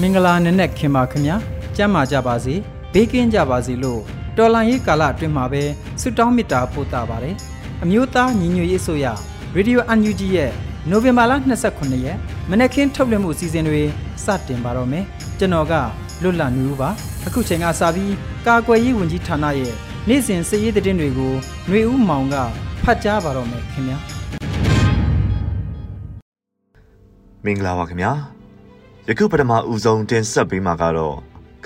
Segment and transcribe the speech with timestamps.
[0.00, 1.36] မင်္ဂလာနံနက်ခင်ပါခင်ဗျာ
[1.76, 2.54] ကျမ်းမာကြပါစေ
[2.92, 4.00] ဘေးကင်းကြပါစေလို့
[4.36, 5.62] တော်လန်ရေးကာလအတွင်းမှာပဲ
[6.00, 7.36] ဆုတောင်းမေတ္တာပို့တာပါတယ်
[7.82, 9.06] အမျိုးသားညီညွတ်ရေးဆိုရ
[9.54, 10.50] ရေဒီယို UNG ရဲ့
[10.90, 11.32] နိုဝင်ဘာလ
[11.68, 12.18] 29ရက်
[12.50, 13.82] မနက်ခင်းထုတ်လွှင့်မှုအစီအစဉ်တွေ
[14.24, 15.04] စတင်ပါတော့မယ်
[15.38, 15.74] ကျွန်တော်က
[16.22, 16.90] လွတ်လပ်နေဦးပါ
[17.26, 18.14] အခုချိန်ကစပြီး
[18.46, 19.72] ကာကွယ်ရေးဝန်ကြီးဌာနရဲ့
[20.08, 21.32] နေ့စဉ်စည်ရေးသတင်းတွေကို
[21.66, 22.34] ຫນွေဦးမောင်က
[22.84, 23.98] ဖတ်ကြားပါတော့မယ်ခင်ဗျာ
[27.44, 28.33] မင်္ဂလာပါခင်ဗျာ
[29.08, 31.16] ယခုပထမဦးဆုံးတင်ဆက်ပေးမှာကတော့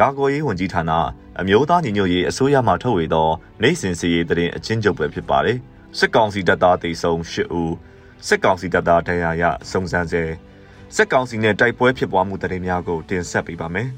[0.01, 0.93] ကာကွယ်ရေးဝန်ကြီးဌာန
[1.41, 3.29] အမျိုးသားညီညွတ်ရေးအစိုးရမှထုတ်ဝေသော
[3.63, 5.59] နိုင်စဉ်စီရေးသတင်းအချင်းချုပ်ပဲဖြစ်ပါတယ်
[5.99, 7.75] စစ်ကောင်စီတပ်သားတေဆုံး၈ဦး
[8.27, 10.25] စစ်ကောင်စီတပ်သားဒဏ်ရာရစုံစမ်းစေ
[10.97, 13.89] စစ်ကောင်စီနဲ့တိုက်ပွဲဖြစ်ပွားမှုသတင်းများကိုတင်ဆက်ပေးပါမယ်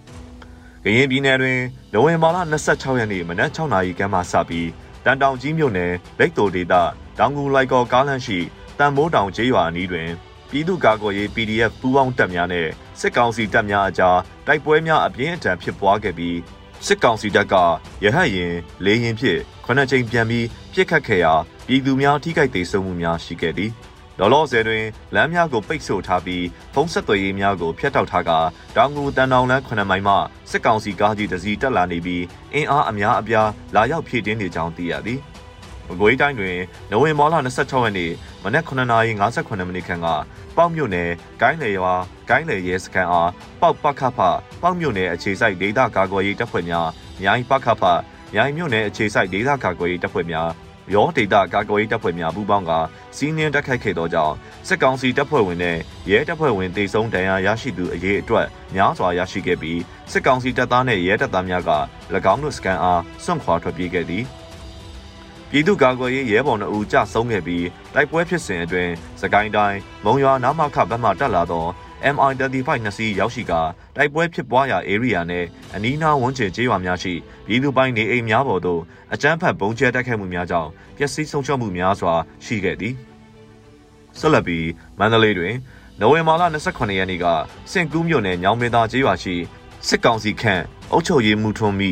[0.85, 1.61] ကရင်ပြည်နယ်တွင်
[1.93, 4.69] နိုဝင်ဘာလ26ရက်နေ့မနက်6နာရီခန့်မှစပြီး
[5.05, 6.75] တန်တောင်ကြီးမြို့နယ်လက်တိုဒေသ
[7.19, 8.39] တောင်ကူလိုက်ကောကားလန့်ရှိ
[8.79, 10.09] တန်မိုးတောင်ကျေးရွာအနီးတွင်
[10.51, 12.69] ပြည်သူ့ကာကွယ်ရေး PDF ပူးပေါင်းတပ်များနဲ့
[13.01, 16.39] စစ်ကောင်စီတပ်များအကြားတိုက်ပွဲများအပြင်းအထန်ဖြစ်ပွားခဲ့ပြီး
[16.87, 17.55] စစ်ကောင်စီတပ်က
[18.05, 21.35] ရဟတ်ရင်လေရင်ဖြင့်ခုနှစ်ကြိမ်ပြန်ပြီးပြစ်ခတ်ခဲ့ရာ
[21.67, 23.71] ပြည်သူများထိခိုက်ဒေဆုံးမှုများရှိခဲ့သည်
[24.19, 24.85] လောလောဆယ်တွင်
[25.15, 26.45] လမ်းများကိုပိတ်ဆို့ထားပြီး
[26.75, 28.31] ဖုံးဆက်သွယ်ရေးများကိုဖျက်တောက်ထားက
[28.77, 30.15] တောင်ငူတန်တောင်လမ်း9မိုင်မှ
[30.51, 32.25] စစ်ကောင်စီကားကြီးတစ်စီးတက်လာနေပြီး
[32.55, 35.19] အင်အားအများအပြားလာရောက်ဖြည့်တင်းနေကြောင်းသိရသည်
[35.91, 36.59] မကွေးတိုင်းတွင်
[36.91, 38.13] နိုဝင်ဘာလ26ရက်နေ့
[38.43, 40.07] မနက်9:58မိနစ်ခန့်က
[40.57, 41.95] ပေါက်မြို့နယ်ဂိုင်းလေရွာ
[42.29, 43.31] ဂိုင်းလေရဲစခန်းအား
[43.61, 44.19] ပေါက်ပခဖ
[44.63, 46.89] ပေါက်မြို့နယ်အခြေစိုက်ဒေသကာကွယ်ရေးတပ်ဖွဲ့များ
[47.23, 47.83] မြိုင်ပခဖ
[48.35, 50.49] မြိုင်မြို့နယ်အခြေစိုက်ဒေသကာကွယ်ရေးတပ်ဖွဲ့များ
[50.95, 52.73] ရောဒေတာကာကွယ်ရေးတပ်ဖွဲ့များပူးပေါင်းက
[53.17, 54.35] စီးနင်းတက်ခိုက်ခဲ့သောကြောင့်
[54.69, 55.79] စစ်ကောင်စီတပ်ဖွဲ့ဝင်နဲ့
[56.11, 59.81] ရဲတပ်ဖွဲ့ဝင်တေဆုံးဒဏ်ရာရရှိသူအရေးအတွက်များစွာရရှိခဲ့ပြီး
[60.13, 61.73] စစ်ကောင်စီတပ်သားနဲ့ရဲတပ်သားများက၎
[62.33, 64.25] င်းတို့စကန်အားစွန့်ခွာထွက်ပြေးခဲ့သည်
[65.51, 71.67] ပြည်သူ့ကာကွယ်ရေးရဲဘော်နှအူကြဆုံးခဲ့ပြီးတိုက်ပွဲဖြစ်စဉ်အတွင်းစကိုင်းတိုင်းမုံရွာနာမခဘက်မှတက်လာသော
[72.15, 73.53] MI35 နှစ်စီးရောက်ရှိက
[73.97, 75.45] တိုက်ပွဲဖြစ်ပွားရာ area နဲ့
[75.75, 77.15] အနီးနားဝန်းကျင်ကျေးရွာများရှိ
[77.47, 78.81] ပြည်သူပိုင်းနေအိမ်များပေါ်သို့
[79.13, 82.95] အကြမ်းဖက်ပုံကျဲတိုက်ခိုက်မှုများကြောင့်ပျက်စီးဆုံးရှုံးမှုများစွာရှိခဲ့သည်
[84.19, 84.67] ဆက်လက်ပြီး
[84.99, 85.55] မန္တလေးတွင်
[86.01, 87.27] နိုဝင်ဘာလ28ရက်နေ့က
[87.71, 89.35] စင်ကူးမြို့နယ်ညောင်မေသာကျေးရွာရှိ
[89.87, 90.63] စစ်ကောင်စီခန့်
[90.93, 91.91] အုပ်ချုပ်ရေးမှူးထွန်းမိ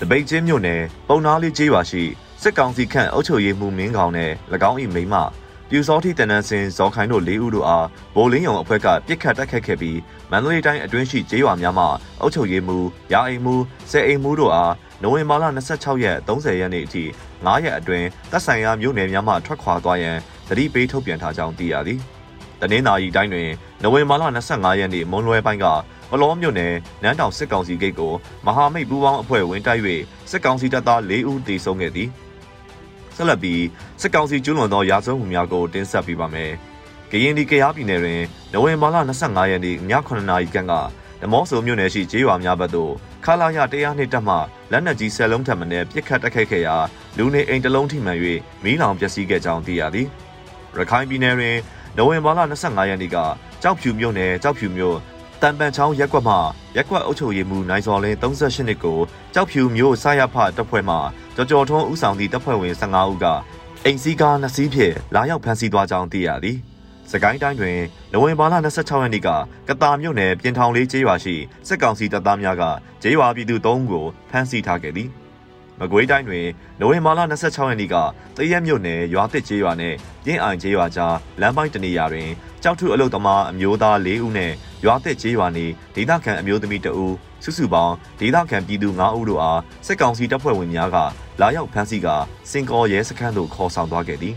[0.00, 2.04] တပိတ်ချင်းမြို့နယ်ပုံနာလေးကျေးရွာရှိ
[2.44, 4.30] စစ်ကောင်စီခန့်အုပ်ချုပ်ရေးမှူးမင်းကောင်နဲ့၎
[4.70, 5.14] င်း၏မိမ
[5.68, 9.98] ပြူစောတိတနန်းစင်ဇော်ခိုင်တို့၄ဦးတို့အားဗိုလ်လင်းယုံအဖွဲ့ကပြစ်ခတ်တိုက်ခတ်ခဲ့ပြီး
[10.30, 11.88] မန္တလေးတိုင်းအတွင်းရှိကျေးရွာများမှာ
[12.20, 13.60] အုပ်ချုပ်ရေးမှူး၊ရာအိမ်မှူး၊
[13.90, 14.72] ဆယ်အိမ်မှူးတို့အား
[15.02, 15.44] နိုဝင်ဘာလ
[15.74, 17.04] 26ရက်30ရက်နေ့အထိ
[17.34, 20.16] 9ရက်အတွင်းတပ်ဆိုင်ရာမြို့နယ်များမှထွက်ခွာသွားရန်
[20.48, 22.00] သတိပေးထုတ်ပြန်ထားကြောင်းသိရသည်။
[22.60, 23.50] တနင်္သာရီတိုင်းတွင်
[23.82, 25.66] နိုဝင်ဘာလ25ရက်နေ့မွန်လွယ်ပိုင်းက
[26.10, 28.12] ပလောမြို့နယ်နန်းတောင်စစ်ကောင်စီဂိတ်ကို
[28.46, 29.82] မဟာမိတ်ပူးပေါင်းအဖွဲ့ဝင်တိုက်၍
[30.30, 32.10] စစ်ကောင်စီတပ်သား၄ဦးတေဆုံးခဲ့သည်။
[33.16, 33.62] ဆက်လက်ပြီး
[34.00, 36.52] စစ်ကောင်စီကျူးလွန်သောရာဇဝတ်မှုများကိုတင်ဆက်ပေးပါမယ်။
[37.10, 40.74] ကရင်ဒီကရားပြည်နယ်တွင်နိုဝင်ဘာလ25ရက်နေ့ည9:00နာရီခန့်က
[41.22, 42.92] ဓမောဆိုမြို့နယ်ရှိကျေးရွာများဘက်သို့
[43.24, 44.36] ခလာရ100နှစ်တက်မှ
[44.72, 46.76] လက်နက်ကြီးဆယ်လုံးထပ်မံပြစ်ခတ်တိုက်ခိုက်ခဲ့ရာ
[47.16, 48.18] လူနေအိမ်တစ်လုံးထိမှန်၍
[48.64, 50.06] မီးလောင်ပျက်စီးခဲ့ကြောင်းသိရသည်။
[50.76, 51.56] ရခိုင်ပြည်နယ်တွင်
[51.96, 53.16] နိုဝင်ဘာလ25ရက်နေ့က
[53.62, 54.96] ကြောက်ဖြူမြို့နယ်ကြောက်ဖြူမြို့
[55.42, 56.36] တန်ပန်ချောင်းရက်ကွက်မှ
[56.76, 58.98] ရက်ကွက်အုပ်ချုပ်ရေးမှူးနိုင်စော်လင်း38နှစ်ကို
[59.34, 60.96] ကြောက်ဖြူမျိုးဆရဖတပ်ဖွဲ့မှ
[61.36, 63.26] ကြော်ကြော်ထုံးဦးဆောင်သည့်တပ်ဖွဲ့ဝင်15ဦးက
[63.84, 66.56] အိမ်စီးကားနှစ်စီးဖြင့်လာရောက်ဖမ်းဆီးသွားကြောင်းသိရသည်။
[67.10, 67.78] စကိုင်းတိုင်းတွင်
[68.12, 69.28] နိုဝင်ဘာလ26ရက်နေ့က
[69.68, 71.34] ကတာမြို့နယ်ပြင်ထောင်လေးကျေးရွာရှိ
[71.68, 72.62] စစ်ကောင်စီတပ်သားများက
[73.02, 75.10] ကျေးရွာပြည်သူ3ဦးကိုဖမ်းဆီးထားခဲ့သည်။
[75.80, 76.46] မကွေးတိုင်းတွင်
[76.80, 77.96] နိုဝင်ဘာလ26ရက်နေ့က
[78.36, 79.96] တရက်မြို့နယ်ရွာတစ်ကျေးရွာနှင့်
[80.26, 82.28] ရင်းအိုင်ကျေးရွာကြားလမ်းပိုင်းတနေရာတွင်
[82.62, 87.14] ကြောက်ထုအလုတ်သမားအမျိုးသား၄ဦးနှင့်ရွာသက်ကျေးရွာနေဒေသခံအမျိုးသမီးတဦး
[87.44, 90.96] စုစုပေါင်းဒေသခံပြည်သူ9ဦးတို့အားစစ်ကောင်စီတပ်ဖွဲ့ဝင်များက
[91.40, 92.08] လာရောက်ဖမ်းဆီးက
[92.50, 94.34] စင်ကော်ရဲစခန်းသို့ခေါ်ဆောင်သွားခဲ့သည်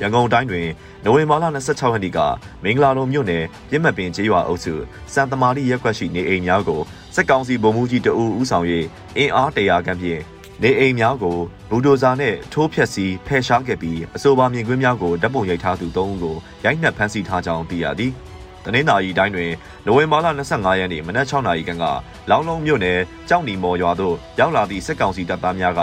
[0.00, 0.66] ရန်ကုန်တိုင်းတွင်
[1.04, 2.18] နိုဝင်ဘာလ26ရက်နေ့က
[2.64, 4.74] မင်္ဂလာလုံမြို့နယ်ပြစ်မှတ်ပင်ကျေးရွာအုပ်စု
[5.12, 6.80] စံတမာရီရက်ကွက်ရှိနေအိမ်များကို
[7.14, 8.66] စက်ကောင်စီဗိုလ်မှူးကြီးတအူးဦးဆောင်၍
[9.16, 10.20] အင်အားတရာခန့်ဖြင့်
[10.62, 11.36] နေအိမ်များကို
[11.70, 18.12] ဘူဒိုဇာနဲ့ထိုးဖျက်စီဖယ်ရှားခဲ့ပြီးအဆိုပါမြင်ကွင်းများကိုဓာတ်ပုံရိုက်ထားသူ၃ဦးကိုရိုက်နှက်ဖမ်းဆီးထားကြောင်းသိရသည်။
[18.68, 19.50] တနင်္လာရီတိုင်းတွင်
[19.86, 21.84] နိုဝင်ဘာလ25ရက်နေ့မနက်6နာရီခန့်က
[22.30, 22.98] လောင်းလုံးမြို့နယ်
[23.28, 25.80] ကြောက်နီမော်ရွာသို့ရောက်လာသည့်စစ်ကောင်စီတပ်သားများက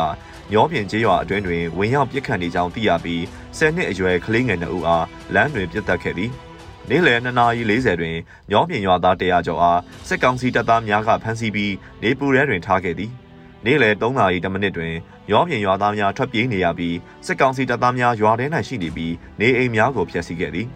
[0.52, 3.22] ညောပြင်ကျေးရွာအတွင်းတွင်ဝင်ရောက်ပစ်ခတ်နေကြောင်းသိရပြီး
[3.58, 6.32] 10နှစ်အရွယ်ကလေးငယ်2ဦးအားလမ်းတွင်ပြစ်တက်ခဲ့သည်။
[6.90, 8.16] နေ့လယ်2:40တွင်
[8.52, 11.74] ညောပြင်ရွာသား100ကျော်အားစစ်ကောင်စီတပ်သားများကဖမ်းဆီးပြီး
[12.04, 13.12] နေပူရဲတွင်ထားခဲ့သည်။
[13.66, 14.94] နေ့လယ်3:10မိနစ်တွင်
[15.32, 16.96] ရောပြင်ရွာသားများထွက်ပြေးနေရပြီး
[17.26, 20.70] စစ်ကောင်စီတပ်သားများရွာထဲ၌ရှိနေပြီးနေအိမ်များကိုဖျက်ဆီးခဲ့သည်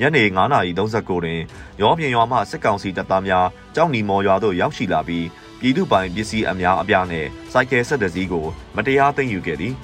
[0.00, 1.40] ညနေ9:39တွင်
[1.80, 5.26] ရောပြင်ရွာမှစစ်ကောင်စီတပ်သားများကြောက်နီမော်ရွာသို့ရောက်ရှိလာပြီး
[5.60, 8.46] ပြည်သူပိုင်ပစ္စည်းအများအပြားနဲ့စိုက်ကယ်ဆက်တစည်းကို
[8.76, 9.74] မတရားသိမ်းယူခဲ့သည်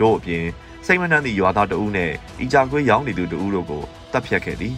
[0.00, 0.44] တို့အပြင်
[0.86, 3.82] စိတ်မနှံ့သည့်ရွာသားတအုပ်နဲ့အီဂျာကွေးရောင်းနေသူတအုပ်တို့ကို
[4.12, 4.74] တပ်ဖြတ်ခဲ့သည်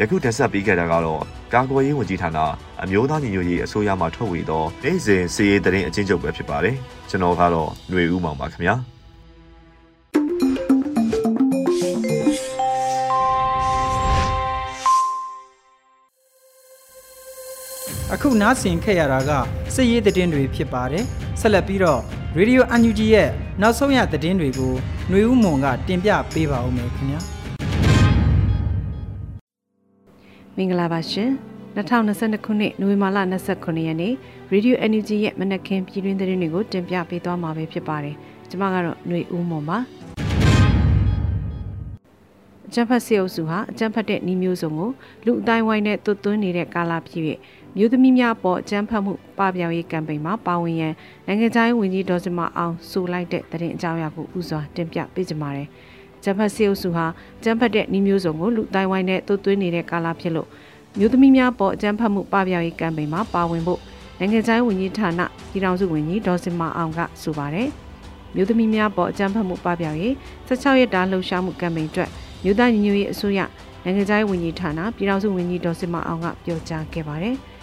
[0.00, 1.22] ယခုတက်ဆက်ပေးခဲ့တာကတော့
[1.52, 2.38] ကာကွယ်ရေးဝန်ကြီးဌာန
[2.82, 6.76] အမျိုးသားညီညွတ်ရေးအစိုးရမှထုတ်ဝေသောနိုင်စဉ်စီရေးတရင်အချင်းချုပ်ပဲဖြစ်ပါတယ်
[7.10, 8.95] ကျွန်တော်ကတော့ຫນွေဦးမောင်ပါခင်ဗျာ
[18.13, 19.31] အခုနားဆင်ခဲ့ရတာက
[19.75, 21.03] စစ်ရေးသတင်းတွေဖြစ်ပါတယ်
[21.41, 22.01] ဆက်လက်ပြီးတော့
[22.37, 23.29] Radio UNG ရဲ့
[23.61, 24.73] နောက်ဆုံးရသတင်းတွေကို
[25.09, 27.21] ຫນွေဦးမွန်ကတင်ပြပေးပါဦးမယ်ခင်ဗျာ
[30.55, 31.29] မင်္ဂလာပါရှင်
[31.75, 33.17] 2022ခုနှစ်နိုဝင်ဘာလ
[33.53, 34.13] 29ရက်နေ့
[34.53, 38.15] Radio NUG ရဲ့မနက်ခင်းပြည်တွင်းသတင်းတွေကိုတင်ပြပေးသွားမှာပဲဖြစ်ပါတယ်
[38.49, 39.79] ကျွန်မကတော့ຫນွေဦးမွန်ပါ
[42.67, 44.89] အကြံဖတ်စေအုပ်စုဟာအကြံဖတ်တဲ့ဤမျိုးစုံကို
[45.25, 47.23] လူအတိုင်းဝိုင်းနဲ့တွတ်သွင်းနေတဲ့ကာလဖြစ်၍
[47.78, 50.94] မြို့သမီးများအပေါ်အကြမ်းဖက်မှုပပျောက်ရေးကမ်ပိန်းမှာပါဝင်ရန်
[51.26, 55.68] နိုင်ငံခြားရေးဝန်ကြီးဒေါ်စမအောင်ဆိုလိုက်တဲ့သတင်းအကြောင်းအရာကိုဥစွာတင်ပြပေးကြပါမယ်။
[56.24, 57.06] ဂျပန်စီအုပ်စုဟာ
[57.42, 60.48] ကျန်းဖတ်တဲ့နှီးမျိုးစုံကိုလူတိုင်းဝိုင်းနဲ့သွတ်သွင်းနေတဲ့ကာလဖြစ်လို့
[60.98, 63.80] မြို့သမီးများပေါ်အကြမ်းဖက်မှုပပျောက်ရေးကမ်ပိန်းမှာပါဝင်ဖို့
[64.18, 65.20] နိုင်ငံခြားရေးဝန်ကြီးဌာန
[65.50, 67.68] ပြည်ထောင်စုဝန်ကြီးဒေါ်စမအောင်ကဆိုပါတယ်။
[68.34, 70.12] မြို့သမီးများပေါ်အကြမ်းဖက်မှုပပျောက်ရေး
[70.48, 72.10] 16ရက်တာလှုပ်ရှားမှုကမ်ပိန်းအတွက်
[72.44, 73.40] မြို့သားညီညွတ်ရေးအစိုးရ
[73.84, 77.36] နိုင်ငံခြားရေးဝန်ကြီးဌာနပြည်ထောင်စုဝန်ကြီးဒေါ်စမအောင်ကပြောကြားခဲ့ပါတယ်။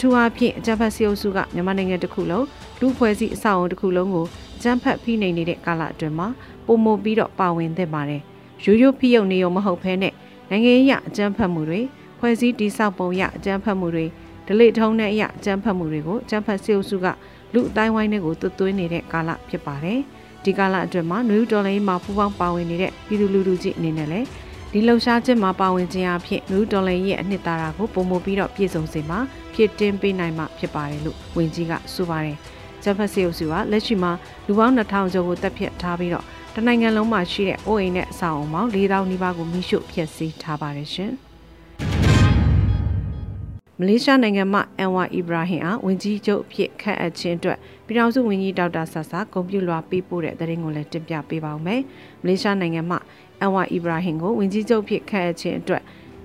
[0.00, 2.46] ထူအားဖြင့်အကြမ်းဖက်စီအုပ်စုကမြန်မာနိုင်ငံတစ်ခုလုံး
[2.80, 4.26] လူဖွဲ့စည်းအဆောက်အုံတစ်ခုလုံးကို
[4.56, 6.28] အကြမ်းဖက်ဖိနှိပ်နေတဲ့ကာလအတွင်းမှာ
[6.66, 8.22] ပုံမပြီးတော့ပါဝင်သင့်ပါတယ်။
[8.64, 10.14] ရိုးရိုးဖိယုံနေုံမဟုတ်ဘဲနဲ့
[10.50, 11.80] နိုင်ငံရေးအကြမ်းဖက်မှုတွေ
[12.18, 14.06] ဖွဲ့စည်းတိဆောက်ပုံရအကြမ်းဖက်မှုတွေ
[14.46, 17.06] ဒလိထုံးတဲ့အရအကြမ်းဖက်မှုတွေကိုအကြမ်းဖက်စီအုပ်စုက
[17.54, 19.98] လူအတိုင်းဝိုင်းတွေကိုသွတ်သွင်းနေတဲ့ကာလဖြစ်ပါတယ်။
[20.44, 24.26] ဒီကာလအတွင်းမှာနယူးဒေါ်လာမှာပူးပေါင်းပါဝင်နေတဲ့ပြည်သူလူထုကြီးအနေနဲ့လည်း
[24.72, 29.18] ဒီလှုပ်ရှားခြင်းမှာပါဝင်ခြင်းအဖြစ်နယူးဒေါ်လာရဲ့အနှစ်သာရကိုပုံမပြီးတော့ပြည့်စုံစေမှာ
[29.54, 32.36] ဖြစ်တင်ပေးနိုင်မှာဖြစ်ပါတယ်လို့ဝန်ကြီးကဆိုပါတယ်။
[32.82, 34.12] ဂျပန်စီအုပ်စုကလက်ရှိမှာ
[34.46, 36.24] လူပေါင်း2000ကျော်ကိုတပ်ဖြတ်ထားပြီးတော့
[36.54, 41.12] တနိုင်ငံလုံးမှာရှိတဲ့အိုးအိမ်နဲ့အဆောက်အုံပေါင်း4000နီးပါးကိုမိရှုဖျက်ဆီးထားပါတယ်ရှင်။
[43.78, 51.80] မလေးရှားနိုင်ငံမှအန်ဝါအီဘရာဟင်အားဝင်ကြီးချုပ်အဖြစ်ခန့်အပ်ခြင်းအတွက်ပြည်ထောင်စုဝန်ကြီးဒေါက်တာဆဆာဂုဏ်ပြုလွှာပေးပို့တဲ့သတင်းကိုလည်းတင်ပြပေးပါဦးမယ်။
[52.22, 52.96] မလေးရှားနိုင်ငံမှ
[53.40, 55.82] အန်ဝါအီဘရာဟင်ကိုဝင်ကြီးချုပ်ဖြစ်ခန့်အပ်ခြင်းအတွက်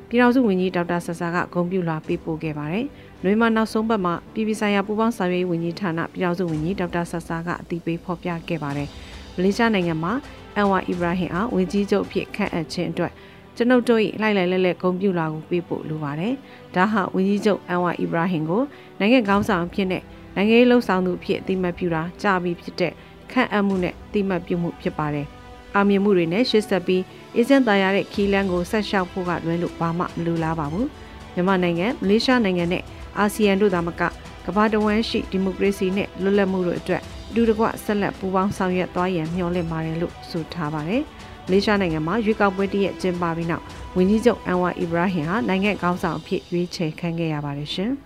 [0.10, 2.86] ပြည်ထောင်စုဝန်ကြီးဒေါက်တာဆဆာကဂုဏ်ပြုလွှာပေးပို့ခဲ့ပါတယ်။
[3.28, 8.90] နှွေးမနောက်ဆုံးပတ်မှာပြည်ပဆိုင်ရာပူးပေါင်းဆောင်ရွက်ရေးဝန်ကြီးဌာနပြည်ထောင်စုဝန်ကြီးဒေါက်တာဆဆာကအသိပေးဖော်ပြခဲ့ပါတယ်။
[9.36, 10.14] မလေးရှားနိုင်ငံမှာ
[10.56, 13.12] အန်ဝါအီဘရာဟင်အားဝန်ကြီးချုပ်ဖြစ်ခန့်အပ်ခြင်းအတွက်
[13.56, 16.34] ကျွန်ုပ်တို့၏လိုက်လိုက်လဲလဲဂုဏ်ပြုလာကိုပေးပို့လိုပါတယ်။
[16.76, 18.62] ဒါဟာဝန်ကြီးချုပ်အန်ဝါအီဘရာဟင်ကို
[19.00, 20.04] နိုင်ငံခေါင်းဆောင်ဖြစ်တဲ့
[20.36, 22.94] နိုင်ငံရေးလှုပ်ဆောင်သူဖြစ်အတိမတ်ပြုတာကြားပြီးဖြစ်တဲ့
[23.32, 25.28] ခန့်အပ်မှုနဲ့အတိမတ်ပြုမှုဖြစ်ပါတယ်။
[25.76, 27.04] အာမြင်မှုတွေနဲ့ရှေ့ဆက်ပြီး
[27.36, 30.88] အေးစင်သားရတဲ့ခီလန်ကိုဆက်လျှောက်ဖို့ကလွဲလို့ဘာမှမလိုလားပါဘူး
[31.34, 32.84] မြန်မာနိုင်ငံမလေးရှားနိုင်ငံနဲ့
[33.20, 34.02] အာဆီယံတို့သာမက
[34.46, 41.04] ကမ္ဘာတဝန်းရှိဒီမိုကရေစီနဲ့လွတ်လပ်မှုတို့အတွက်အတူတကွဆက်လက်ပူးပေါင်းဆောင်ရွက်သွားရန်မျှော်လင့်ပါတယ်လို့ဆိုထားပါတယ်
[41.46, 43.64] မလေးရှားနိုင်ငံမှာရွေးကောက်ပွဲတရက်ကျင်းပပြီးနောက်
[43.96, 47.92] ဝန်ကြီးချုပ်အန်ဝါအီဘရာဟင်ဟာနိုင်ငံခေါင်းဆောင်အဖြစ်ရွေးချယ်ခံခဲ့ရပါတယ်ရှင်။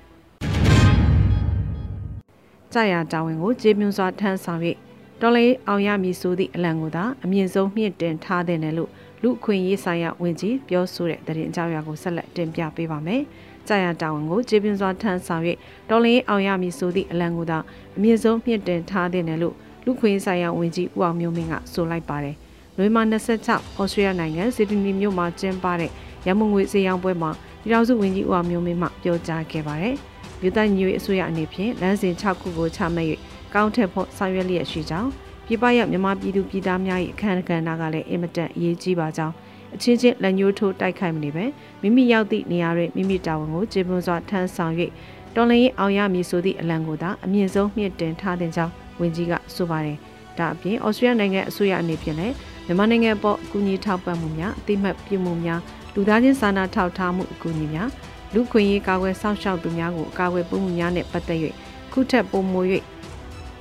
[2.73, 4.61] ကြာရတာဝန်ကိုကျေးမြွန်စွာထမ်းဆောင်၍
[5.21, 8.91] တော်လေးအောင်ရမည်ဆိုသည့်အလံကိုသာအမြင့်ဆုံးမြင့်တင်ထားတဲ့နယ်လို့
[9.23, 13.21] လူခွင့်ရေးဆိုင်ရာဝန်ကြီးပြောဆိုတဲ့သတင်းအကြောင်းအရာကိုဆက်လက်တင်ပြပေးပါမယ်။
[13.69, 15.43] ကြာရတာဝန်ကိုကျေပြင်းစွာထမ်းဆောင်၍
[15.89, 17.59] တော်လင်းအောင်ရမည်ဆိုသည့်အလံကိုသာ
[17.97, 22.35] အမြင့်ဆုံးမြင့်တင်ထားတဲ့နယ်လို့လူခွင့်ရေးဆိုင်ရာဝန်ကြီးဦးအောင်မျိုးမင်းကဆိုလိုက်ပါတယ်။
[22.77, 25.91] လွေမာ26ဩစတြေးလျနိုင်ငံစစ်ဒနီမြို့မှာကျင်းပတဲ့
[26.27, 29.95] ရမုံငွေစေရောင်းပွဲမှာပြည်ထောင်စုဝန်ကြီးဦးအောင်မျိုးမင်းမှပြောကြားခဲ့ပါတယ်။
[30.41, 33.07] မြို့သားညွေအစိုးရအနေဖြင့်လမ်းစဉ်6ခုကိုချမှတ်၍
[33.53, 35.09] ကောင်းထက်ဖို့ဆောင်ရွက်လျက်ရှိကြောင်း
[35.45, 39.33] ပြည်ပရောက်မြန်မာပြည်သူပြည်သားများ၏အခမ်းအနားကလည်းအင်မတန်အရေးကြီးပါကြောင်း
[39.75, 41.45] အချင်းချင်းလက်ညှိုးထိုးတိုက်ခိုက်မနေပဲ
[41.81, 44.73] မိမိရောက်သည့်နေရာတွင်မိမိတာဝန်ကိုကျေပွန်စွာထမ်းဆောင်၍
[45.35, 49.97] တော်လင်းရင်အောင်ရမည်ဆိုသည့်အလံကိုသာအမြင့်ဆုံးမြင့်တင်ထားတဲ့ကြောင်းဝန်ကြီးကဆိုပါတယ်။
[50.37, 52.35] ဒါအပြင်ဩစတြေးလျနိုင်ငံအစိုးရအနေဖြင့်လည်း
[52.67, 55.61] မမြန်မာနိုင်ငံပေါ်အကူအညီထောက်ပံ့မှုများအသိမှတ်ပြုမှုများ
[55.93, 57.89] လူသားချင်းစာနာထောက်ထားမှုအကူအညီများ
[58.33, 61.39] လူခွင့်ရေးကာကွယ်စောင့်ရှောက်သူများကိုကာကွယ်ပို့မှုများနဲ့ပတ်သက်၍
[61.91, 62.63] ခုထက်ပိုမို၍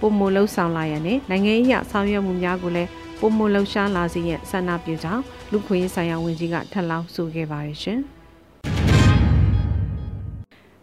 [0.01, 2.89] ပိုမိုလှုပ်ဆောင်လာရန်နဲ့နိုင်ငံရေးအဆောင်ရွက်မှုများကိုလည်း
[3.21, 8.01] ပိုမိုလှုပ်ရှားလာစေရန်ဆန္ဒပြုကြောင်း လူခွင့်ရေးဆိုင်ရာဝန်ကြီးကထပ်လောင်းဆိုခဲ့ပါတယ်ရှင်။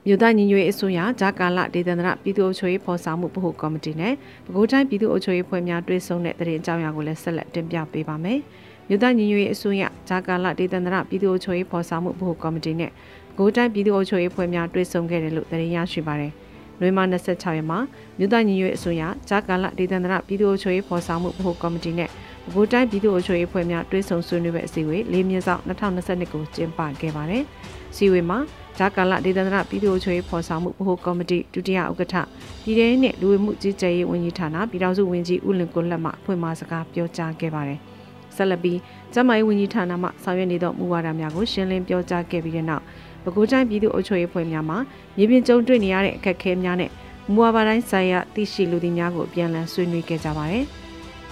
[0.05, 4.13] မြို့သားညီညွတ်ရေးအစိုးရဂျာကာလဒေသန္တရပြည်သူ့အုပ်ချုပ်ရေးဖော်ဆောင်မှုဗဟိုကော်မတီနဲ့
[4.45, 8.39] ပဲခူးတိုင်းပြည်သူ့အုပ်ချုပ်ရေးဖွဲ့များတွဲဆုံတဲ့တရင်အကြောင်းအရာကိုလည်းဆက်လက်တင်ပြပေးပါမယ်။
[8.87, 12.91] မြို့သားညီညွတ်ရေးအစိုးရဂျာကာလဒေသန္တရပြည်သူ့အုပ်ချုပ်ရေးဖော်ဆောင်မှုဗဟိုကော်မတီနဲ့
[13.35, 16.31] ပဲခူးတိုင်းပြည်သူ့အုပ်ချုပ်ရေးဖွဲ့များတွဲဆုံခဲ့တယ်လို့တရင်ရရှိပါတယ်။
[16.79, 17.79] နိုဝင်ဘာ26ရက်မှာ
[18.17, 22.09] မြို့သားညီညွတ်ရေးအစိုးရဂျာကာလဒေသန္တရပြည်သူ့အုပ်ချုပ်ရေးဖော်ဆောင်မှုဗဟိုကော်မတီနဲ့
[22.45, 27.43] ပဲခူးတိုင်းပြည်သူ့အုပ်ချုပ်ရေးဖွဲ့များတွဲဆုံဆွေးနွေးပွဲအစည်းအဝေး၄မြင့်ဆောင်2022ကိုကျင်းပခဲ့ပါတယ်။
[27.95, 28.39] စီဝေမှာ
[28.77, 32.15] ဂျာကာလဒေသနာပြည်သူ့အချုပ်ရေးဖော်ဆောင်မှုဗဟိုကော်မတီဒုတိယဥက္ကဋ္ဌ
[32.63, 37.79] ပြည်ထောင်နဲ့လူဝင်မှုကြီးကြပ်ရေးဝန်ကြီးဌာနပြည်ထောင်စုဝန်ကြီးဦးလင်ကိုလက်မှဖွင့်မစကားပြောကြားခဲ့ပါတယ်။
[38.35, 38.79] ဆက်လက်ပြီး
[39.13, 42.83] ကျန်းမာရေးဝန်ကြီးဌာနမှဆောင်ရွက်နေသောမူဝါဒများကိုရှင်းလင်းပြောကြားခဲ့ပြီးတဲ့နောက်
[43.23, 44.75] ပဲခူးတိုင်းပြည်သူ့အုပ်ချုပ်ရေးဖွဲ့များမှ
[45.17, 46.91] မြေပြင်ကျုံတွေ့နေရတဲ့အခက်အခဲများနဲ့
[47.33, 50.65] မူဝါဒတိုင်းဆိုင်ရာသိရှိလူသည်များကိုအပြန်အလှန်ဆွေးနွေးခဲ့ကြပါတယ်။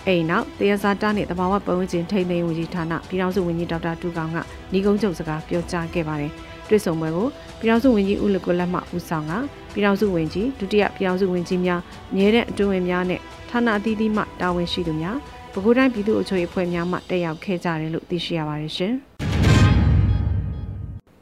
[0.07, 4.37] အဲ့နောက်တရားစာတာနဲ့တဘာဝပတ်ဝန်းကျင်ထိန်းသိမ်းဝန်ကြီးဌာနပြည်ထောင်စုဝန်ကြီးဒေါက်တာတူကောင်က
[4.71, 6.31] ညီကုန်းချုပ်စကားပြောကြားခဲ့ပါတယ်။
[6.69, 7.27] တွေ့ဆုံပွဲကို
[7.59, 9.33] ပြည်ထောင်စုဝန်ကြီးဦးလကိုလက်မှဦးဆောင်က
[9.73, 11.79] ပြည်ထောင်စုဝန်ကြီးဒုတိယပြည်ထောင်စုဝန်ကြီးများ
[12.11, 13.19] အမြဲတမ်းအတွင်းဝင်များနဲ့
[13.49, 15.17] ဌာနအသီးသီးမှတာဝန်ရှိသူများ
[15.53, 18.93] ပဲခူးတိုင်းပြည်သူ့အုပ်ချုပ်ရေးအဖွဲ့များမှတက်ရောက်ခဲ့ကြတယ်လို့သိရှိရပါတယ်ရှင်။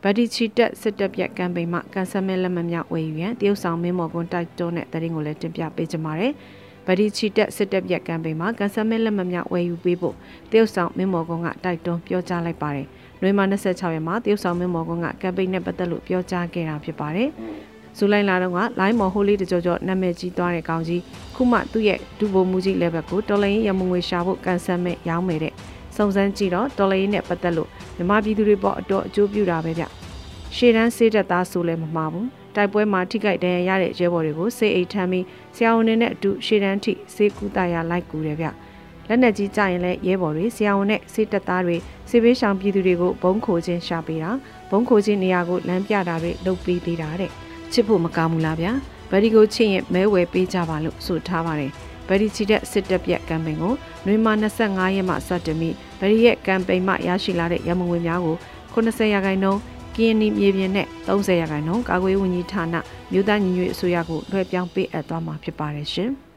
[0.03, 6.33] ဗတိချီတက်စစ်တပ်ပြက်ကမ်ပိန်းမှကန်ဆယ်မဲလက်မှတ်များဝယ်ယူရန်တရုတ်ဆောင်မင်းမော်ကွန်တိုက်တွန်းတဲ့တရင်ကိုလည်းတင်ပြပေးကြပါမယ်။
[6.91, 10.15] ဗတိချီတက်စစ်တပ်ပြက်ကမ်ပိန်းမှာကန်ဆယ်မဲလက်မှတ်များဝယ်ယူပေးဖို့
[10.51, 12.87] တရုတ်ဆောင်မင်းမော်ကွန်ကတိုက်တွန်းပြောကြားလိုက်ပါတယ်။
[13.21, 17.29] နွေမာ26ရက်မှာတရုတ်ဆောင်မင်းမော်ကွန်းကကမ်ပိန်းနဲ့ပတ်သက်လို့ပြောကြားခဲ့တာဖြစ်ပါတယ်။
[17.97, 21.01] ဇူလိုင်လတုန်းကလိုင်းမော်ဟိုလီတကြောကြောနာမည်ကြီးသွားတဲ့ကောင်ကြီး
[21.35, 25.53] ခုမှသူ့ရဲ့ဒူဘိုမူကြီး level ကိုတော်လိုင်းရမငွေရှာဖို့ကန်ဆယ်မဲ့ရောင်းမယ်တဲ့
[25.95, 29.85] စုံစမ်းကြည့်တော့တော်လိုင်းနဲ့ပတ်သက်လို့မြမပြည်သူတွေပေါ်အတော့အကျိုးပြုတာပဲဗျ။
[30.55, 38.47] ရှေ့တန်းစေးတက်သားဆိုလည်းမမှားဘူး။ တိုက်ပွဲမှာထိခိုက်ဒဏ်ရာရတဲ့ရဲဘော်တွေကိုစေအိတ်ထမ်းပြီးဆရာဝန်တွေနဲ့အတူရှေ့တန်းထိစေကူတာရလိုက်ကူတယ်ဗျ။
[39.07, 41.75] လက်နက်ကြီးကြရင်လည်းရဲဘော်တွေဆရာဝန်နဲ့စစ်တပ်သားတွေ
[42.09, 44.31] စစ်ဘေးရှောင်ပြည်သူတွေကိုဘုံခိုခြင်းရှာပေးတာ
[44.71, 47.31] ဘုံခိုခြင်းနေရာကိုလမ်းပြတာတွေလုပ်ပေးသေးတာတဲ့
[47.71, 48.71] ချစ်ဖို့မကောင်းဘူးလားဗျာ
[49.11, 51.71] ဗဒီကိုချစ်ရင်မဲဝယ်ပေးကြပါလို့ဆိုထားပါတယ်
[52.07, 53.73] ဗဒီချီတဲ့စစ်တပ်ပြက်ကမ်ပိန်းကို
[54.05, 58.37] နွေမာ25ရက်မှစတင်ပြီးဗဒီရဲ့ကမ်ပိန်းမှရရှိလာတဲ့ရမငွေများကို
[58.73, 59.59] 80ရာခိုင်နှုန်း
[59.97, 62.75] ကင်းနီမြေပြင်နဲ့30ရာခိုင်နှုန်းကာကွယ်ဝန်ကြီးဌာန
[63.11, 66.11] မြို့သားညီညွတ်အစိုးရကိုလွှဲပြောင်းပေးအပ်သွားမှာဖြစ်ပါတယ်ရှင်။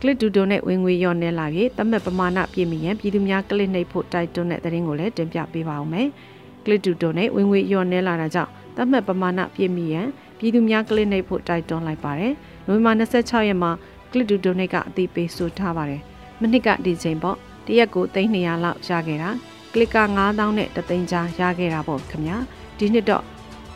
[0.00, 6.08] ကလစ်ဒူဒိုနဲ့ဝင်ငွေရော့နေလာပြီးတမက်ပမာဏပြည့်မီရန်ပြည်သူများကလစ်နှိပ်ဖို့တိုက်တွန်းတဲ့သတင်းကိုလည်းတင်ပြပေးပါဦးမယ်။
[6.64, 10.06] ကလစ်ဒူဒိုနဲ့ဝင်ငွေရော့နေလာတာကြောင့်တမက်ပမာဏပြည့်မီရန်
[10.38, 12.32] ပြည်သူများကလစ်နှိပ်ဖို့တိုက်တွန်းလိုက်ပါတယ်။
[12.66, 13.70] နိုဝင်ဘာ26ရက်မှာ
[14.12, 16.00] ကလစ်ဒူဒိုနဲ့ကအသိပေးဆိုထားပါတယ်။
[16.40, 19.34] မနစ်ကဒီချိန်ပေါ့တရက်ကို300လောက်ရခဲ့တာက
[19.80, 22.36] လစ်က9000နဲ့တသိန်းကြားရခဲ့တာပေါ့ခင်ဗျာ။
[22.78, 23.24] ဒီနှစ်တော့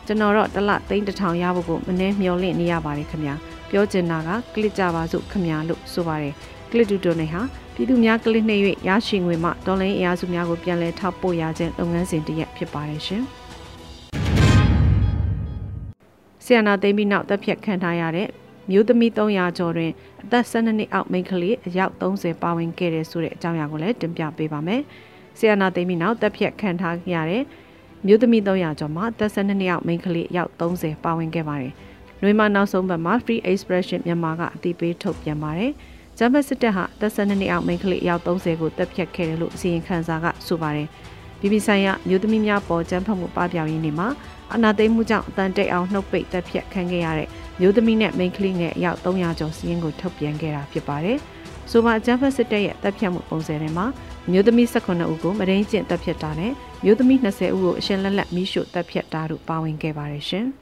[0.06, 3.36] ကျွန်တော်တော့တစ်လ3000ရဖို့ကိုမနှဲမျောလင့်နေရပါတယ်ခင်ဗျာ။
[3.74, 6.34] ပြောချင်တာကကလစ်ကြပါစို့ခမညာလို့ဆိုပါတယ်
[6.70, 7.40] ကလစ်တူတိုနေဟာ
[7.74, 13.22] ပြည်သူများကလစ်နှိပ်၍ရရှိငွေမှဒေါ်လာအင်အားစုများကိုပြန်လည်ထောက်ပို့ရခြင်းလုပ်ငန်းစဉ်တစ်ရပ်ဖြစ်ပါတယ်ရှင်
[16.44, 18.28] ဆီယနာသိမ်းပြီးနောက်တပ်ဖြတ်ခံထားရတဲ့
[18.70, 19.90] မျိုးသမီး300ကျော်တွင်
[20.22, 24.82] အသက်12နှစ်အောက်မိန်းကလေးအယောက်30ပါဝင်ခဲ့တဲ့ဆိုတဲ့အကြောင်းအရာကိုလည်းတင်ပြပေးပါမယ်။
[25.38, 27.42] ဆီယနာသိမ်းပြီးနောက်တပ်ဖြတ်ခံထားရတဲ့
[28.06, 31.72] မျိုးသမီး300ကျော်မှာအသက်12နှစ်အောက်မိန်းကလေးအယောက်30ပါဝင်ခဲ့ပါတယ်။
[32.22, 35.72] နွေမနောက်ဆုံးပတ်မှာ Free Expression မြန်မာကအတည်ပြုထုတ်ပြန်ပါတယ်။
[36.18, 40.88] ဂျမတ်စစ်တပ်ဟာသက်ဆက်နှစ်အောက်မိန်းကလေးအယောက်30ကိုတပ်ဖြတ်ခဲ့တယ်လို့အစီရင်ခံစာကဆိုပါတယ်။
[41.40, 44.08] ပြည်ပဆိုင်ရာမြို့သမီးများပေါ်ကျန်းဖတ်မှုပပျောက်ရင်းနေမှာ
[44.54, 47.28] အနာသိမ်းမှုကြောင့်အတန်တိတ်အောင်နှုတ်ပိတ်တပ်ဖြတ်ခံခဲ့ရတဲ့
[47.60, 51.18] မြို့သမီးနဲ့မိန်းကလေးငယ်အယောက်300ကျော်စီးရင်ကိုထုတ်ပြန်ခဲ့တာဖြစ်ပါတယ်။
[51.70, 53.86] ဆိုပါဂျမ်ဖတ်စစ်တပ်ရဲ့တပ်ဖြတ်မှုပုံစံတွေမှာ
[54.30, 56.52] မြို့သမီး18ဦးကိုမရင်းကျင့်တပ်ဖြတ်တာနဲ့
[56.84, 60.46] မြို့သမီး20ဦးကိုအရှင်လက်လက်မိရှုတပ်ဖြတ်တာတို့ပါဝင်ခဲ့ပါတယ်ရှင်။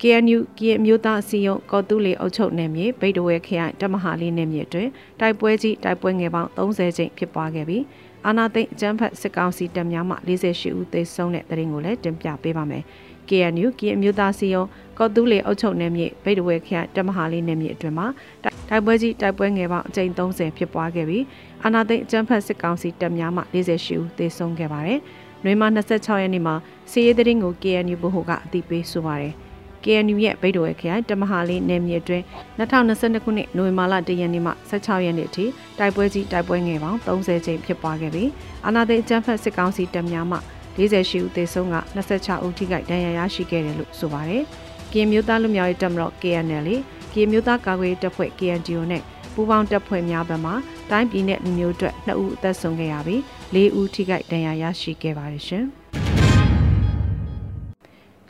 [0.00, 4.88] KNU ကရင်မျိုးသားအစည်းအရုံးကော်တူးလေအုပ်ချုပ်နယ်မြေဗိတ်တဝဲခရိုင်တမဟာလေးနယ်မြေတွင်
[5.20, 7.82] တိုက်ပွဲကြီးတိုက်ပွဲငယ်ပေါင်း30ကြိမ်ဖြစ်ပွားခဲ့ပြီး
[8.26, 12.82] အာနာသိန်းအကြမ်းဖက်စစ်ကောင်စီတပ်များမှ48ဦးသေဆုံးတဲ့တရင်ကိုလည်းတင်ပြပေးပါမယ်။
[13.28, 18.06] KNU ကရင်မျိုးသားအစည်းအရုံးကော်တူးလေအုပ်ချုပ်နယ်မြေဗိတ်တဝဲခရိုင်တမဟာလေးနယ်မြေအတွင်မှာ
[18.42, 21.24] တိုက်ပွဲကြီးတိုက်ပွဲငယ်ပေါင်းအကြိမ်30ဖြစ်ပွားခဲ့ပြီး
[21.64, 25.00] အာနာသိန်းအကြမ်းဖက်စစ်ကောင်စီတပ်များမှ48ဦးသေဆုံးခဲ့ပါတယ်။
[25.44, 26.54] နှွေမ26ရက်နေ့မှာ
[26.90, 29.34] စီးရဲတဲ့ရင်ကို KNU ဘိုဟိုကအသိပေးဆိုပါတယ်။
[29.84, 32.24] KNU ရဲ့ဗိတ်တော်ရဲ့ခရိုင်တမဟာလေးနယ်မြေအတွင်း
[32.58, 35.44] 2022ခုနှစ်နိုဝင်ဘာလ1ရက်နေ့မှ16ရက်နေ့အထိ
[35.78, 38.30] တိုက်ပွဲကြီးတိုက်ပွဲငယ်ပေါင်း30ကြိမ်ဖြစ်ပွားခဲ့ပြီး
[38.66, 40.38] အာနာသိအကြမ်းဖက်စစ်ကောင်စီတပ်များမှ
[40.76, 44.42] 48ဦးသေဆုံးက26ဦးထိခိုက်ဒဏ်ရာရရှိခဲ့တယ်လို့ဆိုပါတယ်။
[44.92, 46.68] ကရင်မျိုးသားလူမျိုးရေးတပ်မတော် KNL
[47.12, 49.02] ကရင်မျိုးသားကာကွယ်တပ်ဖွဲ့ KNDO နဲ့
[49.34, 50.52] ပူးပေါင်းတပ်ဖွဲ့များဘက်မှ
[50.90, 53.20] တိုင်းပြည်နဲ့လူမျိုးအတွက်2ဦးအသက်ဆုံးခဲ့ရပြီး
[53.54, 55.66] 4ဦးထိခိုက်ဒဏ်ရာရရှိခဲ့ပါတယ်ရှင်။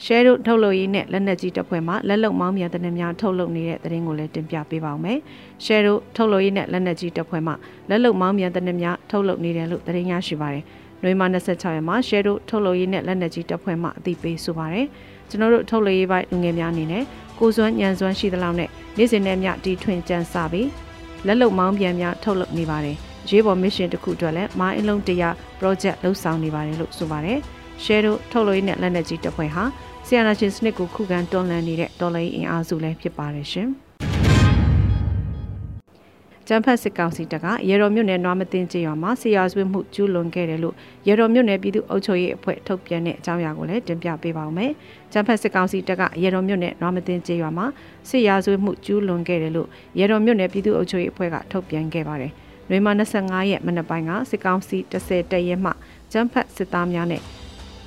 [0.05, 5.19] ရှဲတို့ထုတ်လုပ်ရေးနဲ့လက်နက်ကြီးတပ်ဖွဲ့မှလက်လုံမောင်းမြန်တဲ့များထုတ်လုပ်နေတဲ့သတင်းကိုလည်းတင်ပြပေးပါောင်းမယ်။
[5.65, 7.53] ရှဲတို့ထုတ်လုပ်ရေးနဲ့လက်နက်ကြီးတပ်ဖွဲ့မှ
[7.89, 10.65] လက်လုံမောင်းမြန်တဲ့များထုတ်လုပ်နေတယ်လို့သတင်းရရှိပါတယ်။
[11.03, 14.87] နွေမာ26ရက်မှာရှဲတို့ထုတ်လုပ်ရေးနဲ့လက်နက်ကြီးတပ်ဖွဲ့မှအသိပေးဆိုပါတယ်။
[15.29, 17.05] ကျွန်တော်တို့ထုတ်လုပ်ရေးပိုင်းလူငယ်များအနေနဲ့
[17.39, 18.69] ကိုစွမ်းညံစွမ်းရှိသလောက်နဲ့
[18.99, 20.69] နေ့စဉ်နဲ့မျှတီထွင်ကြံစပြီး
[21.27, 22.97] လက်လုံမောင်းပြန်များထုတ်လုပ်နေပါတယ်။
[23.31, 27.39] ရေးပေါ် mission တစ်ခုအတွက်လည်းမိုင်းအလုံးတရာ project လှုပ်ဆောင်နေပါတယ်လို့ဆိုပါတယ်။
[27.85, 29.65] share တို့ထုတ်လို့ရတဲ့လက်နက်ကြီးတပ်ဖွဲ့ဟာ
[30.07, 33.71] ဆီယနာရှင်စနစ်ကိုခုခံတွန်းလှန်နေတဲ့တော်လိုင်းအင်အားစုလည်းဖြစ်ပါတယ်ရှင်။
[36.49, 40.75] ကျန်းဖက်စစ်ကောင်စီတပ်ကရေတော်မြို့နယ်နွားမတင်ကျေးရွာမှာဆီယာဆွေးမှုကျူးလွန်ခဲ့တယ်လို့
[41.07, 44.71] ရေတော်မြို့နယ်ပြည်သူ့အုပ်ချုပ်ရေးအဖွဲ့ထုတ်ပြန်တဲ့အကြောင်းအရာကိုလည်းတင်ပြပေးပါောင်းမယ်။
[45.13, 47.67] ကျန်းဖက်စစ်ကောင်စီတပ်ကရေတော်မြို့နယ်နွားမတင်ကျေးရွာမှာ
[48.09, 49.69] ဆီယာဆွေးမှုကျူးလွန်ခဲ့တယ်လို့
[49.99, 52.33] ရေတော်မြို့နယ်ပြည်သူ့အုပ်ချုပ်ရေးအဖွဲ့ကထုတ်ပြန်ခဲ့ပါတယ်။
[52.71, 55.71] နွေမာ25ရက်မနက်ပိုင်းကစစ်ကောင်စီ10တရဲမှ
[56.13, 57.23] ကျန်းဖက်စစ်သားများနဲ့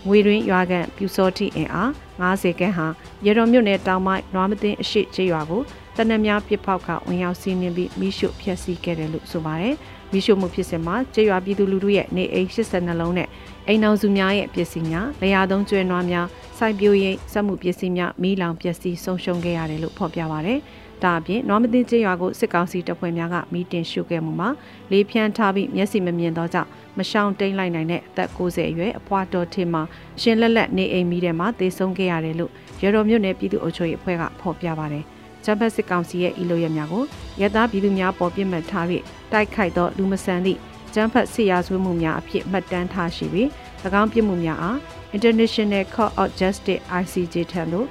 [0.08, 1.90] ငွေရင်းရွာကန်ပြူစောတိအင်အား
[2.22, 2.88] 90ခန်းဟာ
[3.26, 5.62] ရေတော်မြို့နယ်တောင်ပိုင်းနွားမတင်အရှိကျေးရွာကို
[5.98, 9.76] တနက်များပြစ်ဖောက်ခဝင်ရောက်စီးနှင်းပြီးမိရှုဖျက်ဆီးခဲ့တယ်လို့ဆိုပါတယ်။
[10.12, 13.28] မိရှုမှုဖြစ်စဉ်မှာကျေးရွာပြည်သူလူထုရဲ့နေအိမ်82လုံးနဲ့
[13.68, 16.26] အိမ်အောင်စုများရဲ့ပစ္စည်းများ၊လျာသုံးကျွဲနွားများ၊
[16.58, 20.60] စိုက်ပျိုးရေးစက်မှုပစ္စည်းများမိလောင်ပျက်စီးဆုံးရှုံးခဲ့ရတယ်လို့ဖော်ပြပါတယ်။
[21.04, 24.50] ဒါအပြင်နွားမသိကျေးရွာကိုစစ်ကောင်စီတပ်ဖွဲ့များကမီးတင်ရှုခဲ့မှုမှာ
[24.92, 29.82] လေးဖြန်းထားပြီးမျက်စိမမြင်သောကြောင့်မရှောင်တိန်လိုက်နိုင်တဲ့အသက်60အရွယ်အဖွာတော်ထင်မှာ
[30.22, 32.52] ရှင်လက်လက်နေအိမ်မီးထဲမှာသေဆုံးခဲ့ရတယ်လို့
[32.84, 35.06] ရတော်မြို့နယ်ပြည်သူ့အုပ်ချုပ်ရေးအဖွဲ့ကဖော်ပြပါတယ်။
[35.46, 37.04] ဂျပန်စစ်ကောင်စီရဲ့ဤလိုရများကို
[37.42, 38.86] ရသားပြည်သူများပေါ်ပြစ်မှတ်ထား၍
[39.32, 40.60] တိုက်ခိုက်သောလူမဆန်သည့်
[40.94, 43.48] ဂျမ်ဖတ်စစ်ရာဇဝတ်မှုများအဖြစ်မှတ်တမ်းထားရှိပြီး၎
[44.02, 44.78] င်းပြစ်မှုများအား
[45.16, 47.88] International Court of Justice ICJ ထံသို့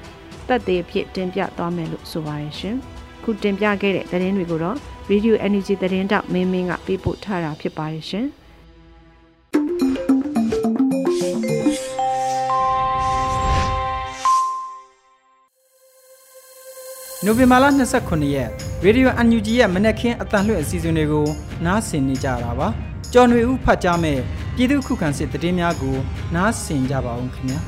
[0.49, 2.76] တပ်သေးအဖြစ်တင်ပြသွားမယ်လို့ဆိုပါရရှင်။
[3.23, 4.76] ခုတင်ပြခဲ့တဲ့သတင်းတွေကိုတော့
[5.11, 8.26] Radio Energy သတင်းတောက်မင်းမင်းကပေးပို့ထားတာဖြစ်ပါရဲ့ရှင်။
[17.26, 17.66] နိုဝင်ဘာလ
[18.00, 18.50] 29ရက်
[18.84, 21.26] ရေဒီယို UNG ရဲ့မနက်ခင်းအတန်လွှင့်အစီအစဉ်တွေကို
[21.64, 22.68] နားဆင်နေကြတာပါ
[23.12, 24.18] ကြော်နေဦးဖတ်ကြားမဲ့
[24.54, 25.96] ပြည်သူခုခံစစ်တည်င်းများကို
[26.34, 27.58] နားဆင်ကြပါအောင်ခင်ဗျာ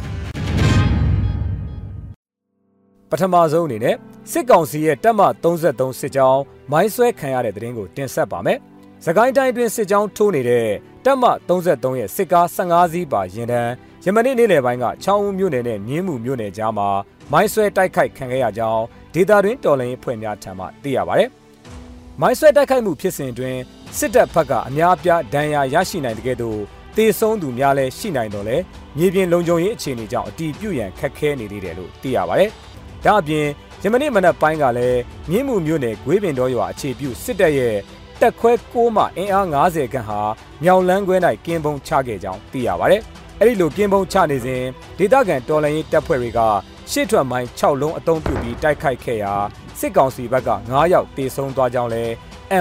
[3.10, 3.96] ပထမဆုံးအနေနဲ့
[4.32, 6.40] စစ်ကောင်စီရဲ့တပ်မ33စစ်ကြောင်း
[6.72, 8.58] မိုင်းဆွဲခံရတဲ့တဲ့ရင်ကိုတင်ဆက်ပါမယ်။
[9.04, 10.66] စကိုင်းတိုင်းအတွင်းစစ်ကြောင်းထိုးနေတဲ့
[11.04, 13.72] တပ်မ33ရဲ့စစ်ကား15စီးပါရင်တန်း
[14.04, 16.88] ယမနေ့နေ့လယ်ပိုင်းကချောင်းဦးမြို့နယ်နဲ့မြင်းမှုမြို့နယ်ကြားမှာ
[17.32, 18.82] မိုင်းဆွဲတိုက်ခိုက်ခံခဲ့ရကြောင်း
[19.16, 21.24] ဒေတာတွင်တော်လှန်ရေးဖွဲ့များထံမှသိရပါဗျ။
[22.20, 23.56] မိုင်းဆွဲတိုက်ခိုက်မှုဖြစ်စဉ်တွင်
[23.98, 26.58] စစ်တပ်ဘက်ကအများအပြားဒဏ်ရာရရှိနိုင်တဲ့ကဲ့သို့
[26.96, 28.56] တေဆုံးသူများလည်းရှိနိုင်တော့လဲ
[28.98, 32.44] မြေပြင်လုံခြုံရေးအခြေအနေကြောင့်အတီးပြုတ်ရန်ခက်ခဲနေသေးတယ်လို့သိရပါဗျ။
[33.04, 33.46] ဒါအပြင်
[33.82, 35.00] ယမနေ့မနက်ပိုင်းကလည်း
[35.30, 37.76] မြင်းမှုမြို့နယ်ဂွေးပင်တော်ရွာအခြေပြုစစ်တပ်ရဲ့
[38.20, 40.20] တက်ခွဲ6မှအင်အား90ခန့်ဟာ
[40.62, 42.96] မြောင်လန်းခွဲ၌ကင်းပုံချခဲ့ကြောင်းသိရပါဗျ။
[43.40, 44.62] အဲ့ဒီလိုကင်းပုံချနေစဉ်
[44.98, 46.40] ဒေသခံတော်လှန်ရေးတပ်ဖွဲ့တွေက
[46.90, 49.34] ရှေ့ထွက်မိုင်း6လုံးအုံပြုပြီးတိုက်ခိုက်ခဲ့ရာ
[49.78, 52.12] စစ်ကောင်စီဘက်က9ယောက်တေဆုံးသွားကြောင်းလည်း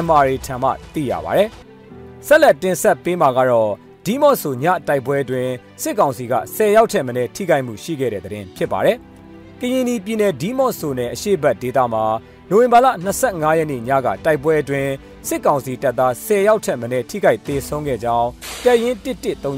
[0.04, 1.44] MRA ထံမှသိရပါဗျ။
[2.28, 3.72] ဆက်လက်တင်ဆက်ပေးမှာကတော့
[4.06, 5.50] ဒီမော့ဆိုညတိုက်ပွဲတွင်
[5.82, 8.98] စစ်ကောင်စီက10ရောက်ထက်မနည်းထိခိုက်မှုရှိခဲ့တဲ့တဲ့တင်ဖြစ်ပါတယ်။
[9.60, 12.04] ကရင်ပြည်နယ်ဒီမော့ဆိုနယ်အရှေ့ဘက်ဒေသမှာ
[12.50, 12.88] နိုဝင်ဘာလ
[13.24, 14.92] 25ရက်နေ့ညကတိုက်ပွဲအတွင်း
[15.28, 18.30] စစ်ကောင်စီတပ်သား10ယောက်ထက်မနည်းထိခိုက်ဒေဆုံးခဲ့ကြောင်း
[18.64, 18.98] တပ်ရင်း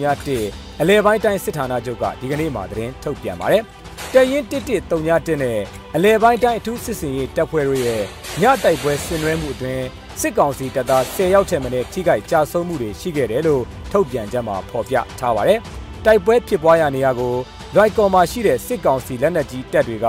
[0.08, 3.64] 1131အလဲပိုင်းတိုင်းစစ်ဌာနချုပ်ကဒီကနေ့မှသတင်းထုတ်ပြန်ပါတယ်။
[4.14, 5.60] တရင်တစ်တစ်တုံညတစ်နဲ့
[5.96, 8.04] အလဲပိုင်းတိုင်းအထူးစစ်စင်ရေးတပ်ဖွဲ့တို့ရဲ့
[8.42, 9.86] ညတိုက်ပွဲဆင်နွှဲမှုအတွင်း
[10.22, 15.60] စစ်ကောင်စီတပ်သား10ယောက်ထက်မနည်းထိခိုက်ကြဆုံးမှုတွေရှိခဲ့တယ်လို့ထုတ်ပြန်ကြမှာဖော်ပြထားပါတယ်။
[16.06, 17.34] တိုက်ပွဲဖြစ်ပွားရာနေရာကို
[17.76, 20.08] လွိုက်ကော်မှာရှိတဲ့စစ်ကောင်စီလက်နက်ကြီးတပ်တွေက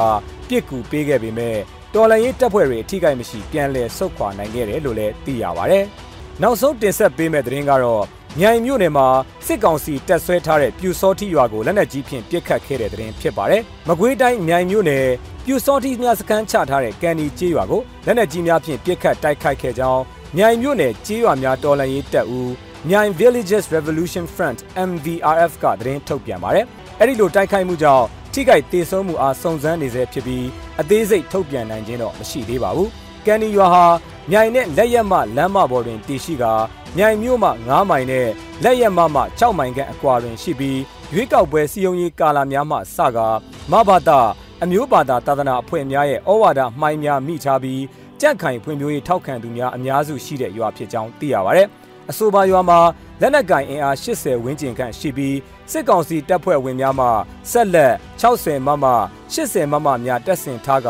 [0.49, 1.57] ပစ်ကူပေးခဲ့ပေမဲ့
[1.95, 5.85] တော်လန်ရေးတပ်ဖွဲ့တွေအထိခိုက်မရှိပြန်လည်ဆုတ်ခွာနိုင်ခဲ့တယ်လို့လည်းသိရပါတယ်။
[6.43, 8.05] နောက်ဆုံးတင်ဆက်ပေးမယ့်သတင်းကတော့
[8.37, 9.07] မြိုင်မြို့နယ်မှာ
[9.47, 15.07] စစ်ကောင်စီတပ်ဆွဲထားတဲ့ပြူစောတိရွာကိုလက်နက်ကြီးဖြင့်ပစ်ခတ်ခဲ့တဲ့တဲ့ရင်ဖြစ်ပါတယ်။မကွေးတိုင်းမြိုင်မြို့နယ်
[15.47, 20.03] ပြူစောတိများစခန်းချထားတဲ့ကန်ဒီကျေးရွာကိုလက်နက်ကြီးများဖြင့်ပစ်ခတ်တိုက်ခိုက်ခဲ့ကြောင်း
[20.37, 22.53] မြိုင်မြို့နယ်ကျေးရွာများတော်လှန်ရေးတပ်ဦး
[22.89, 26.67] မြိုင် Villages Revolution Front MVRF ကသတင်းထုတ်ပြန်ပါတယ်။
[26.99, 30.47] အဲ့ဒီလိုတိုက်ခိုက်မှုကြောင့်ထိခိုက်ဒေဆုံးမှုအားစုံစမ်းနေဆဲဖြစ်ပြီး
[30.81, 32.89] အသေးစိတ်ထုတ်ပြန်နိုင်ခြင်းတော့မရှိသေးပါဘူး။
[33.27, 33.85] ကန်ဒီရွာဟာ
[34.31, 36.53] မြိုင်နဲ့လက်ရက်မလမ်းမပေါ်တွင်တည်ရှိကာ
[37.01, 38.29] မြိုင်မြို့မှ9မိုင်နဲ့
[38.65, 40.81] လက်ရက်မမှ6မိုင်ခန့်အကွာတွင်ရှိပြီး
[41.15, 43.29] ရွေးကောက်ပွဲစီယုံရေးကာလာများမှစကာ
[43.73, 44.21] မဘာသာ
[44.63, 47.83] အမျိုးဘာသာသာသနာအဖွဲ့များရဲ့ဩဝါဒမှိုင်းများမိထားပြီး
[48.21, 51.63] ကြန့်ခိုင်ဖွံ့ဖြိုးရေးထောက်ခံသူများအများစုရှိတဲ့ရွာဖြစ်ကြောင်းသိရပါဗျ။
[52.11, 52.81] အဆိုပါရွာမှာ
[53.21, 55.37] လက်နက်ကင်အင်အား80ဝန်းကျင်ခန့်ရှိပြီး
[55.73, 57.07] စစ်ကောင်စီတပ်ဖွဲ့ဝင်များမှ
[57.51, 58.87] ဆက်လက်60မမ
[59.35, 60.89] 80မမများတပ်ဆင်ထားက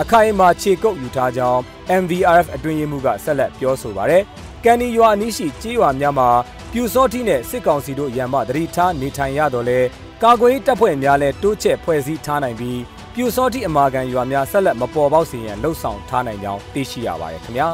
[0.00, 1.60] အခိုင်အမာခြေကုပ်ယူထားကြောင်း
[2.02, 4.24] MVRF အတွင်းရေးမှူးကဆက်လက်ပြောဆိုပါရယ်
[4.64, 6.28] ကန်နီရွာအနီးရှိကြေးရွာများမှာ
[6.72, 9.78] ပြူစောတိနဲ့စစ်ကောင်စီတို့ရန်မှတတိထားနေထိုင်ရတော့လဲ
[10.22, 12.80] ကာကွယ်တပ်ဖွဲ့များလည်းတိုးချဲ့ဖွဲ့စည်းထားနိုင်ပြီး
[13.14, 17.68] ပြူစောတိအမာခံရွာများဆက်လက်မပေါ်ပေါက်စေရန်လှုံ့ဆော်ထားနိုင်ကြောင်းသိရှိရပါတယ်ခင်ဗျာ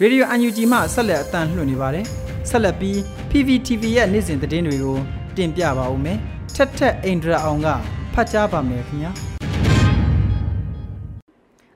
[0.00, 2.06] ရေဒီယို UNG မှဆက်လက်အသံလွှင့်နေပါတယ်
[2.50, 2.96] ဆက်လက်ပြီး
[3.30, 4.98] PPTV ရဲ့နေ့စဉ်သတင်းတွေကို
[5.36, 6.18] တင်ပြပါဦးမယ်
[6.56, 7.68] ထက်ထက်အိန္ဒြာအောင်က
[8.14, 9.12] ဖတ်ကြားပါမယ်ခင်ဗျာ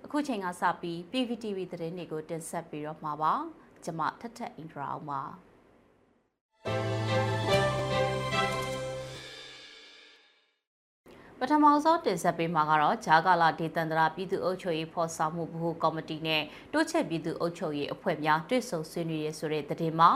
[0.05, 3.33] အခုချိန်ကစပြီး PPTV သတင်းတွေကိုတင်ဆက်ပြီးတော့မှာပါ
[3.85, 5.23] ကျွန်မထက်ထက်အိန္ဒြာအောင်ပါ
[11.39, 20.11] ပထမဆုံးတင်ဆက်ပေးမှာကတော့ဂျာကာလာဒေသန္တရာပြည်သူ့အုပ်ချုပ်ရေးဖော်ဆောင်မှုဗဟိုကော်မတီနဲ့တိုးချက်ပြည်သူ့အုပ်ချုပ်ရေးအဖွဲ့များတွဲဆုံဆွေးနွေးရဆိုတဲ့သတင်းမှာ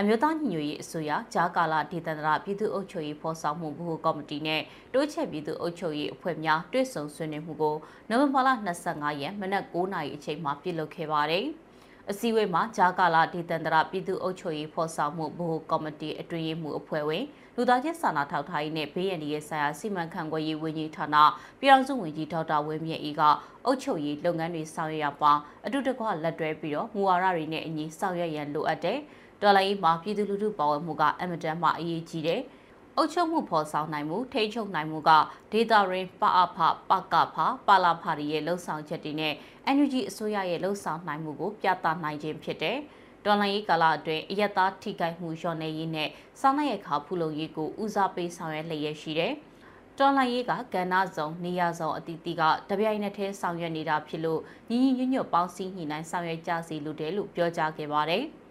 [0.00, 4.62] အမျိုးသားညီညွတ်ရေးအစိုးရဂျာကာလာဒေသန္တရပြည်သူ့အုပ်ချုပ်ရေးဖော်ဆောင်မှုဗဟိုကော်မတီနဲ့
[4.94, 7.76] တိုးချက်ပြည်သူ့အုပ်ချုပ်ရေးအဖွဲ့များတွဲဆုံဆွေးနွေးမှုကို
[8.08, 8.48] နိုဝင်ဘာလ
[8.84, 11.44] 25ရက်မနက်9:00နာရီအချိန်မှာပြုလုပ်ခဲ့ပါတယ်။
[12.10, 17.24] အစည်းအဝေးမှာဂျာကာလာဒေသန္တရပြည်သူ့အုပ်ချုပ်ရေးဖော်ဆောင်မှုဗဟိုကော်မတီအတွင်းရေးမှူးအဖွဲ့ဝင်
[17.56, 21.16] လူသားချင်းစာနာထောက်ထားရေးနဲ့ဘေးရန်ရဲ့ဆိုင်ရာစီမံခန့်ခွဲရေးဝန်ကြီးဌာန
[21.60, 23.22] ပြည်ထောင်စုဝန်ကြီးဒေါက်တာဝင်းမြင့်အေးက
[23.64, 25.32] အုပ်ချုပ်ရေးလုပ်ငန်းတွေဆောင်ရွက်ရပါ
[25.66, 28.98] အတူတကွလက်တွဲပြီးတော့မူဝါဒတွေနဲ့အညီဆောင်ရွက်ရန်လိုအပ်တဲ့
[29.42, 32.40] တော်လိုင်းမှာပြည်သူလူထုပါဝင်မှုကအမတန်မှအရေးကြီးတယ်။
[32.96, 35.10] အုပ်ချုပ်မှုဖော်ဆောင်နိုင်မှုထိန်းချုပ်နိုင်မှုက
[35.52, 36.58] ဒေတာရင်းပအဖ
[36.90, 39.34] ပကဖပါလာဖရီရဲ့လှုပ်ဆောင်ချက်တွေနဲ့
[39.74, 42.78] NUG အစိုးရရဲ့လှုပ်ဆောင်နိုင်မှုကိုပြသနိုင်ခြင်းဖြစ်တယ်။
[43.24, 46.08] တော်လိုင်းရေးကာလအတွင်းအယက်သားထိခိုက်မှုလျော့နေရေးနဲ့
[46.40, 49.32] စောင်းနိုင်ရခါဖူလုံရေးကိုဦးစားပေးဆောင်ရွက်လျက်ရှိတယ်။
[49.98, 58.24] တော်လိုင်းရေးကကဏ္ဍဆောင်နေရာဆောင်အတီးတီကတပြိုင်နက်တည်းဆောင်ရွက်နေတာဖြစ်လို့ညီညီညွတ်ညွတ်ပေါင်းစည်းညှိနှိုင်းဆောင်ရွက်ကြစီလိုတယ်လို့ပြောကြားခဲ့ပါတယ်။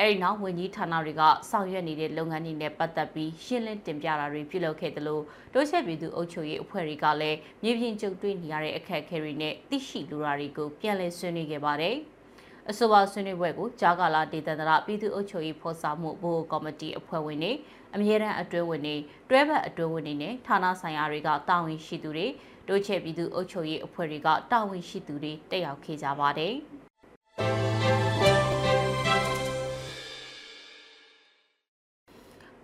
[0.00, 5.22] အဲဒီနောက်ဝန်ကြီးဌာနတွေကဆောင်ရွက်နေတဲ့လုပ်ငန်းတွေနဲ့ပတ်သက်ပြီးရှင်းလင်းတင်ပြတာတွေပြုလုပ်ခဲ့တယ်လို့
[5.54, 11.96] တိုးချက်ပြည်သူအုပ်ချုပ်ရေးအဖွဲ့တွေကလည်းမြေပြင်ကြုံတွေ့နေရတဲ့အခက်အခဲတွေနဲ့သိရှိလူရာတွေကိုပြန်လည်ဆွေးနွေးခဲ့ပါတယ်။
[12.70, 17.52] အဆိုပါဆွေးနွေးပွဲကိုဂျာကာလာဒေသန္တရပြည်သူ့အုပ်ချုပ်ရေးဖော်ဆောင်မှုဘိုးကော်မတီအဖွဲ့ဝင်တွေ
[17.94, 18.96] အမြဲတမ်းအတွဲဝင်တွေ
[19.30, 22.26] တွဲဘက်အတွဲဝင်တွေနဲ့ဌာနဆိုင်ရာတွေကတာဝန်ရှိသူတွေ
[22.68, 26.54] တိုးချက်ပြည်သူ့အုပ်ချုပ်ရေးအဖွဲ့တွေကတာဝန်ရှိသူတွေတက်ရောက်ခဲ့ကြပါတယ်။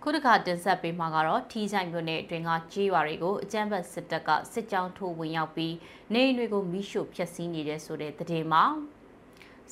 [0.07, 5.75] ခုတစ်ခါတင်ဆက်ပေးမှာကတော့ထီးဆိုင်မြို့နယ်အတွင်းကကြေးရွာတွေကိုအကြမ်းဖက်စစ်တပ်ကစစ်ကြောင်းထိုးဝင်ရောက်ပြီး
[6.13, 8.63] နေအိမ်တွေကိုမိရှို့ဖျက်ဆီးနေတဲ့ဆိုတဲ့သတင်းမှာ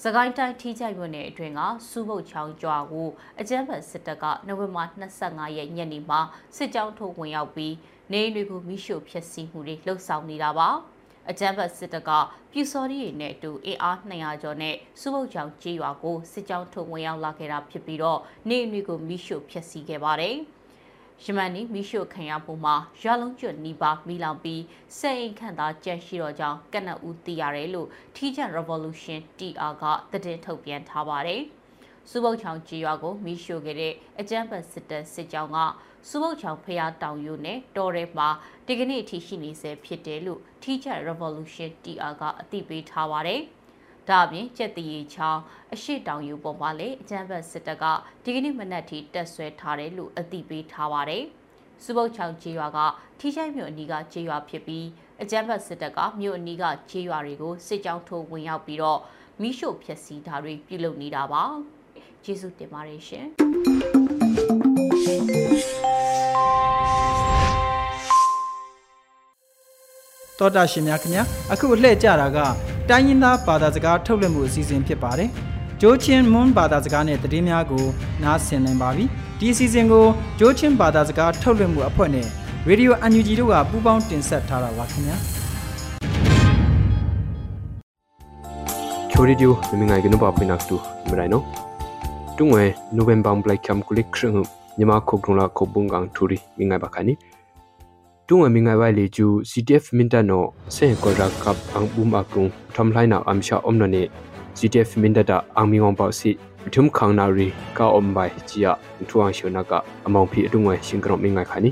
[0.04, 3.08] စကိုင်းတိုင်းထီးချိုင်မြို့နယ်အတွင်းကစူးပုတ်ချောင်းကျွာကို
[3.40, 6.20] အကြမ်းဖက်စစ်တပ်ကနိုဝင်ဘာ25ရက်ညနေမှာ
[6.58, 7.74] စစ်ကြောင်းထိုးဝင်ရောက်ပြီး
[8.12, 10.70] နေအိမ်တွေကိုမိရှို့ဖျက်ဆီးမှုတွေလှုပ်ဆောင်နေတာပါ။
[11.30, 12.12] အကြမ်းဖက်စစ်တပ်က
[12.52, 20.36] ပြူစော်ရီတွေနဲ့အတူအင်အား200ကျော်နဲ့စုပုတ်ချောင်ကြေးရွာကိုစစ်ကြောင်းထုံဝင်ရောက်လာခဲ့တာဖြစ်ပြီးတော့နေအမျိုးကိုမိရှုဖျက်ဆီးခဲ့ပါတယ်။
[21.24, 24.62] ယမန်နီမိရှုခံရမှုမှာရွာလုံးကျွတ်နီးပါးမိလောင်ပြီး
[25.00, 31.42] စက်အိမ်ခန့်သားကြက်ရှိတော့ကြောင်းကနအူသိရတယ်လို့ T-Jan Revolution TR ကသတင်းထုတ်ပြန်ထားပါတယ်။
[32.10, 35.58] စုပုတ်ချောင်ကြေးရွာကိုမိရှုခဲ့တဲ့အကြမ်းဖက်စစ်တပ်စစ်ကြောင်းက
[36.10, 38.30] စုပုတ်ချောင်ဖျားတောင်ယူနဲ့တော်ရဲမှာ
[38.68, 43.42] ဒီကနေ့အထိရှိနေဆဲဖြစ်တယ်လို့ Teacher Revolution TR ကအသိပေးထားပါတယ်။
[44.10, 45.42] ဒါအပြင်ကျက်တရီချောင်း
[45.74, 47.86] အရှိတောင်ယူပေါ်မှာလည်းအကြမ်းဖက်စစ်တပ်က
[48.24, 51.24] ဒီကနေ့မနက်ထိတက်ဆွဲထားတယ်လို့အသိပေးထားပါတယ်။
[51.84, 52.80] စုပုတ်ချောင်းကျေးရွာက
[53.20, 54.88] ထိချိုက်မြို့အနီးကကျေးရွာဖြစ်ပြီး
[55.22, 59.00] အကြမ်းဖက်စစ်တပ်ကမြို့အနီးကကျေးရွာတွေကိုစစ်ကြောင်းထိုးဝင်ရောက်ပြီးတော့
[59.42, 61.44] မိရှို့ဖျက်ဆီးတာတွေပြုလုပ်နေတာပါ။
[62.24, 63.28] ကျေးဇူးတင်ပါတယ်ရှင်။
[70.40, 72.38] တောတာရှင်များခင်ဗျာအခုလှည့်ကြတာက
[72.90, 75.30] တိုင်းရင်းသားဘာသာစကားထုတ်လွှင့်မှုအစီအစဉ်ဖြစ်ပါတယ်
[75.82, 77.86] ဂျိုးချင်းမွန်ဘာသာစကားနဲ့သတင်းများကို
[78.24, 79.06] နားဆင်နိုင်ပါပြီ
[79.40, 80.06] ဒီအစီအစဉ်ကို
[80.40, 82.28] ဂျိုးချင်းဘာသာစကားထုတ်လွှင့်မှုအဖွဲ့နဲ့
[82.68, 85.18] ရေဒီယိုအန်ယူဂျီတို့ကပူးပေါင်းတင်ဆက်ထားတာပါခင်ဗျာ
[89.12, 90.76] ချိုရီဒီယိုမင်းငိုင်ကနဘာဖိနက်တူ
[91.10, 91.42] မရိုင်နို
[92.38, 92.64] တုံဝဲ
[92.96, 97.14] နိုဝင်ဘာဘလိုက်ကမ်ကူလိခရ ငညမခုကရုံလာခုဘုံကန်ထူရီမင်းငိုင်ဘခါနီ
[98.28, 100.44] တုံအမင်ငိုင်ဝိုင်လေကျူ CTF မင်တနို
[100.76, 104.04] ဆေကောရာကပ်အန်ဘူမကရုံထမ်လိုက်နာအမ်ရှာအုံနနေ
[104.58, 106.32] CTF မင်တတာအန်မီဝံပေါ့စီ
[106.74, 108.68] ထုံခေါင်နာရီကာအုံဘိုင်ချီယ
[109.10, 109.72] ထူအောင်ရှုနာက
[110.06, 111.70] အမောင်ဖီအတုံဝဲရှင်ကရုံမင်ငိုင်ခါနီ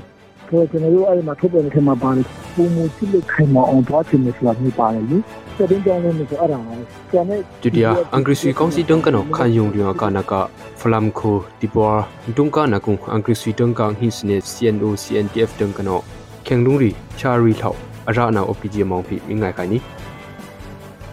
[0.52, 2.24] ဆိုကျွန်တော်တို့အဲ့မှာထုတ်ပြန်တဲ့မှာပါတယ်
[2.56, 5.18] ပုံမူစစ်လက်ခိုင်မအောင်သွားချင်တယ်ဆိုတာမျိုးပါတယ်လေ
[5.56, 10.32] စတဲ့ကြောင်းလည်းဆိုအဲ့ဒါပါပဲကျန်တဲ့ဒူဒီယာအင်္ဂရိစီကောင်စီတုံကနောခန်ယုံဒီယာကနာက
[10.80, 11.90] ဖလမ်ခိုဒီပွာ
[12.36, 15.98] တုံကနာကုအင်္ဂရိစီတုံကဟိစနေ CNO CNTF တုံကနော
[16.46, 19.78] ခေငလူရီချာရီထောက်အရာနာအိုပီဂျီမောင်ဖိမိငိုင်ခိုင်နီ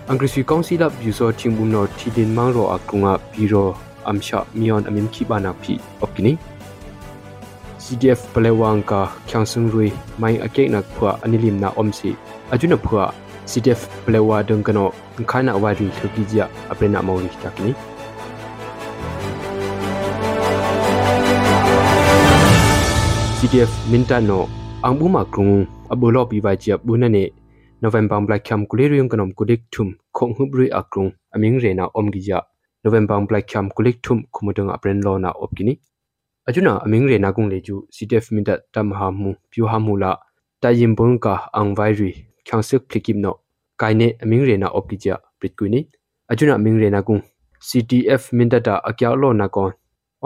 [0.09, 3.69] အင်္ဂရိစီကောင်စီလပ်ယူဆိုချင်းဘူးနော်တီဒင်မောင်ရောအကုငါဘီရော
[4.07, 6.13] အမ်ရှာမီယွန်အမင်ခိဘာနာဖိအော့
[7.89, 9.89] ကိနီ CDF Palewangka Kyangsung Rui
[10.21, 12.11] mai ake nak phua anilim na omsi
[12.53, 13.03] ajuna phua
[13.49, 14.85] CDF Palewa dengkano
[15.29, 17.71] khana wari thukijia aprena mauri takni
[23.37, 24.39] CDF Mintano
[24.85, 27.23] angbuma krung abulo biwajia bunane
[27.81, 32.37] November Black Cam kulerium kanom kudik thum khong hubrui akrung aming rena omgija
[32.85, 35.73] November Black Cam kulik thum khumudang apren lo na opkini
[36.49, 40.11] ajuna aming rena gung leju CDF minta tamha mu pyu ha mu la
[40.61, 42.11] tayim bong ka angwai ri
[42.45, 43.31] kyangsuk klikim no
[43.77, 45.79] kaine aming rena opkija pritkuini
[46.31, 47.21] ajuna aming rena gung
[47.67, 49.71] CDF minta da akya lo na kon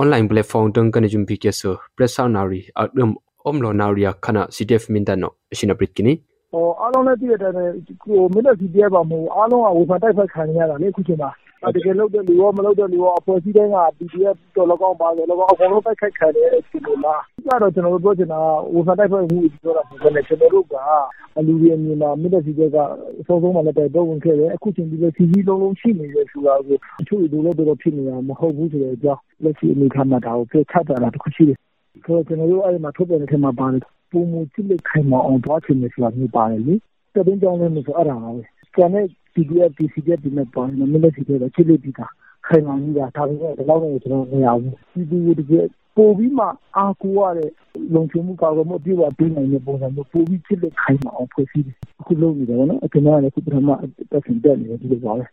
[0.01, 3.11] online platform tung kan jum pi keso press nari akdum
[3.45, 6.32] omlo naria khana CDF mintano ashina pritkini ဟော
[6.81, 7.65] အားလုံးလည်းသိတဲ့အတိုင်းပဲ
[8.03, 11.31] ကိုမင်းတို့ CDF ပါမဟုတ်အားလုံးကဝေဖန်တိုက်ဖက်ခံရတာလေအခုချိန်မှာ
[11.75, 18.39] တကယ်လို့တဲ့လူရောမလို့တဲ့လူရောအဖွဲ့အစည်းတိုင်းက PDF တော်လကောင်းပါလေလောကအကုန်လုံးတိုက်ခိုက်ခံတဲ့ဒီလိုလားကြတော့ကျွန်တော်တို့ပြောချင်တာ
[18.73, 20.75] ဝေဖန်တိုက်ဖက်မှုပြောတာပုံစံနဲ့ကျွန်တော်တို့က
[21.47, 22.77] လူတွေအမြင်မှာမင်းတို့ CDF က
[23.19, 27.39] အဆုံးဆုံးမှလည်းတော့ဝင်ခဲ့တယ်အခုချိန်ဒီလို CV လုံးလုံးရှိနေရဆိုတာကိုအချို့လူတွေ
[27.69, 31.57] တော့ဖြစ်နေတာမဟုတ်ဘူးဆိုတဲ့အကြောင်းလက်ရှိအနေထားမှာဒါကိုပြချတာတခုရှိတယ်
[32.03, 33.81] ဆိုတော့ကျွန်တော်တို့အဲ့မှာထုတ်ပြန်တဲ့ထဲမှာပါတယ်
[34.13, 36.75] ပုံမူကြည့်လက်ခိုင်မအောင်သွားချင်တယ်ဆိုတာမျိုးပါတယ်လေ
[37.15, 38.41] တပင်းကြောင်းလည်းမဆိုအဲ့ဒါပါပဲ
[38.75, 42.07] ကျန်တဲ့ PDF PCDF ဒီမဲ့ပေါ်နေမလို့စီတော့ချစ်လက်ပြီးတာ
[42.47, 45.65] ခိုင်မကြီးတာဒါပေမဲ့ဒီလောက်နဲ့ကျွန်တော်မရဘူးဒီဒီတကယ်
[45.97, 46.45] ပို့ပြီးမှ
[46.77, 47.49] အားကိုးရတဲ့
[47.93, 53.69] လုံခြုံမှုကာကွယ်မှုပြေဝပေးနိုင်တဲ့ပုံစံမျိုးပို့ပြီးချစ်လက်ခိုင်မအောင်ဖွဲ့စည်းတယ်အခုလုပ်နေတယ်နော်အကျွန်တော်လည်းခုပထမ
[54.11, 55.25] တက်ဆင်တက်နေတယ်ဒီလိုပါပဲ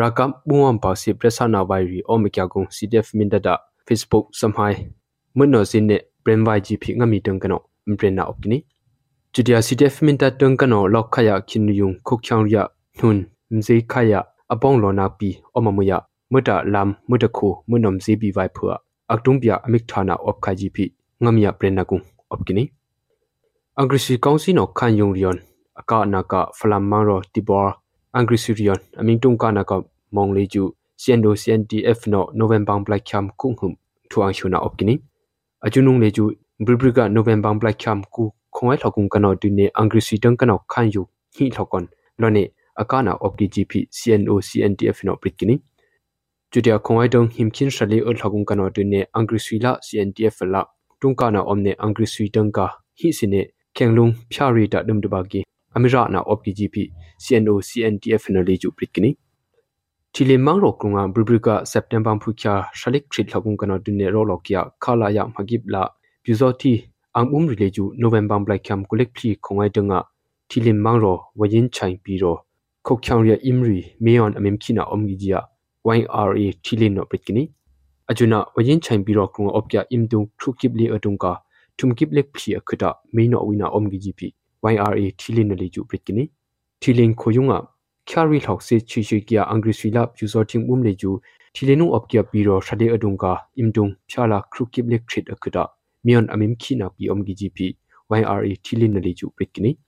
[0.00, 3.54] rakam buam pa si presana vairi omikya gung cdf mindada
[3.86, 4.74] facebook samhai
[5.34, 8.66] munno sinne bremwai ji phi ngami tung kano mprena opkini
[9.34, 12.68] judia cdf minta tung kano lokhaya kinyung khokhyang ya
[13.02, 15.98] nun mze khaya apong lona pi omamuya
[16.30, 18.76] muta lam muta khu munom ze bi vai phua
[19.08, 20.84] aktung pya amik thana op kha ji phi
[21.22, 22.64] ngamya prena gung opkini
[23.80, 25.38] agrisi kaunsi no khan yung rion
[25.80, 27.74] aka naka flam maro tibor
[28.12, 29.76] agrisi rion aming tung ka naka
[30.14, 30.64] mong leju
[31.02, 33.72] siendo cndf no november black kham kung hum
[34.10, 34.94] thuang shuna opkini
[35.64, 35.98] ajunung
[36.60, 41.08] leju bribriga november black kham ku khongai thakung kano dine agrisi tang kano khan yu
[41.38, 45.60] hi thakon lone akana opki gp cno cndf no pritkini
[46.52, 50.64] judia khongai dong himkin shali ur thakung kano dine agrisi la cndf la
[51.00, 55.44] tungkana omne agrisi tangka hi sine kenglung phyari da dum dubagi
[55.74, 57.60] amira na opki gp cno
[66.34, 67.80] cndf na leju pritkini chile mangro kunga bribrika september phukya shalik thrit lagung kana dune
[67.80, 69.70] ro lokya khala ya magib la byuzoti angum rileju november black cam kulek phi khongai
[69.70, 70.04] danga
[70.48, 72.44] chile mangro wajin chai pi ro
[72.84, 75.40] khokhyang ria imri meon amem khina omgi jia
[75.84, 77.52] YRA chile no pritkini
[78.06, 81.36] ajuna wajin chai pi ro kunga opkya imdung thukip li atungka
[81.76, 86.30] tumkip lek phi akhuta meino wina omgi jipi YRA chile no leju pritkini
[86.80, 87.66] chiling khoyunga
[88.06, 91.20] kyari thok se chi chi kya angri swila pyu ting um le ju
[91.54, 96.86] thilenu op kya piro shade adungka imdung phyala krukip lek thrit akhuda mion amim khina
[96.90, 97.58] pi om gi gp
[98.10, 99.78] YRA thilin le ju pritkini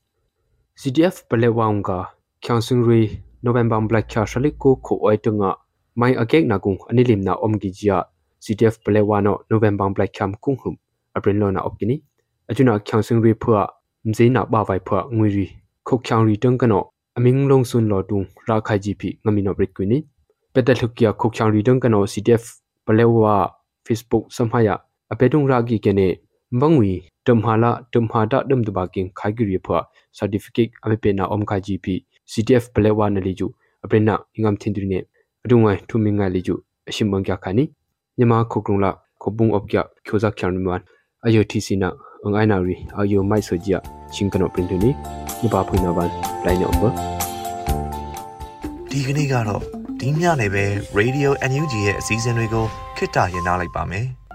[0.80, 1.98] CDF palewaunga
[2.40, 3.00] kyangsung re
[3.42, 5.50] November black kya shalik ko kho oi tunga
[5.96, 7.98] mai akek na kung anilim na om gi jia
[8.42, 10.76] CDF palewano November black kyam kung hum
[11.14, 12.02] aprin lo na opkini
[12.48, 13.68] ajuna kyangsung re phua
[14.04, 15.46] mzeina ba vai phua ngui ri
[15.84, 19.42] khok kyang ri tung kano aming long sun lo tung ra khai ji phi ngami
[19.42, 19.98] no brit kwini
[20.54, 22.44] petal hukya khok chang ridang kano cdf
[22.86, 23.52] palewa
[23.86, 24.24] facebook
[25.12, 26.20] samhaya apedung ra gi kene
[26.50, 31.60] mbangwi tumhala tumhada dum duba king khai gi phwa certificate ame pe na om khai
[31.60, 35.02] ji phi cdf palewa na liju aprena ingam thindri ne
[35.44, 36.56] adungai thuminga liju
[36.88, 37.70] ashim bangya khani
[38.18, 40.80] nyama khokrung la khobung opkya khoza khyang man
[41.26, 41.92] ayo thisina
[42.24, 44.94] angai na ri ayo mai sojia chingkano printuni
[45.42, 46.04] မပါဖွင့်တော့ပါ
[46.46, 46.90] လိုင်းနေအောင်ပါ
[48.90, 49.62] ဒီကနေ့ကတော့
[50.00, 50.64] ဒီညနေပဲ
[50.98, 52.64] Radio NUG ရဲ့အစည်းအဝေးတွေကို
[52.96, 54.06] ခਿੱတရရနိုင်ပါမယ်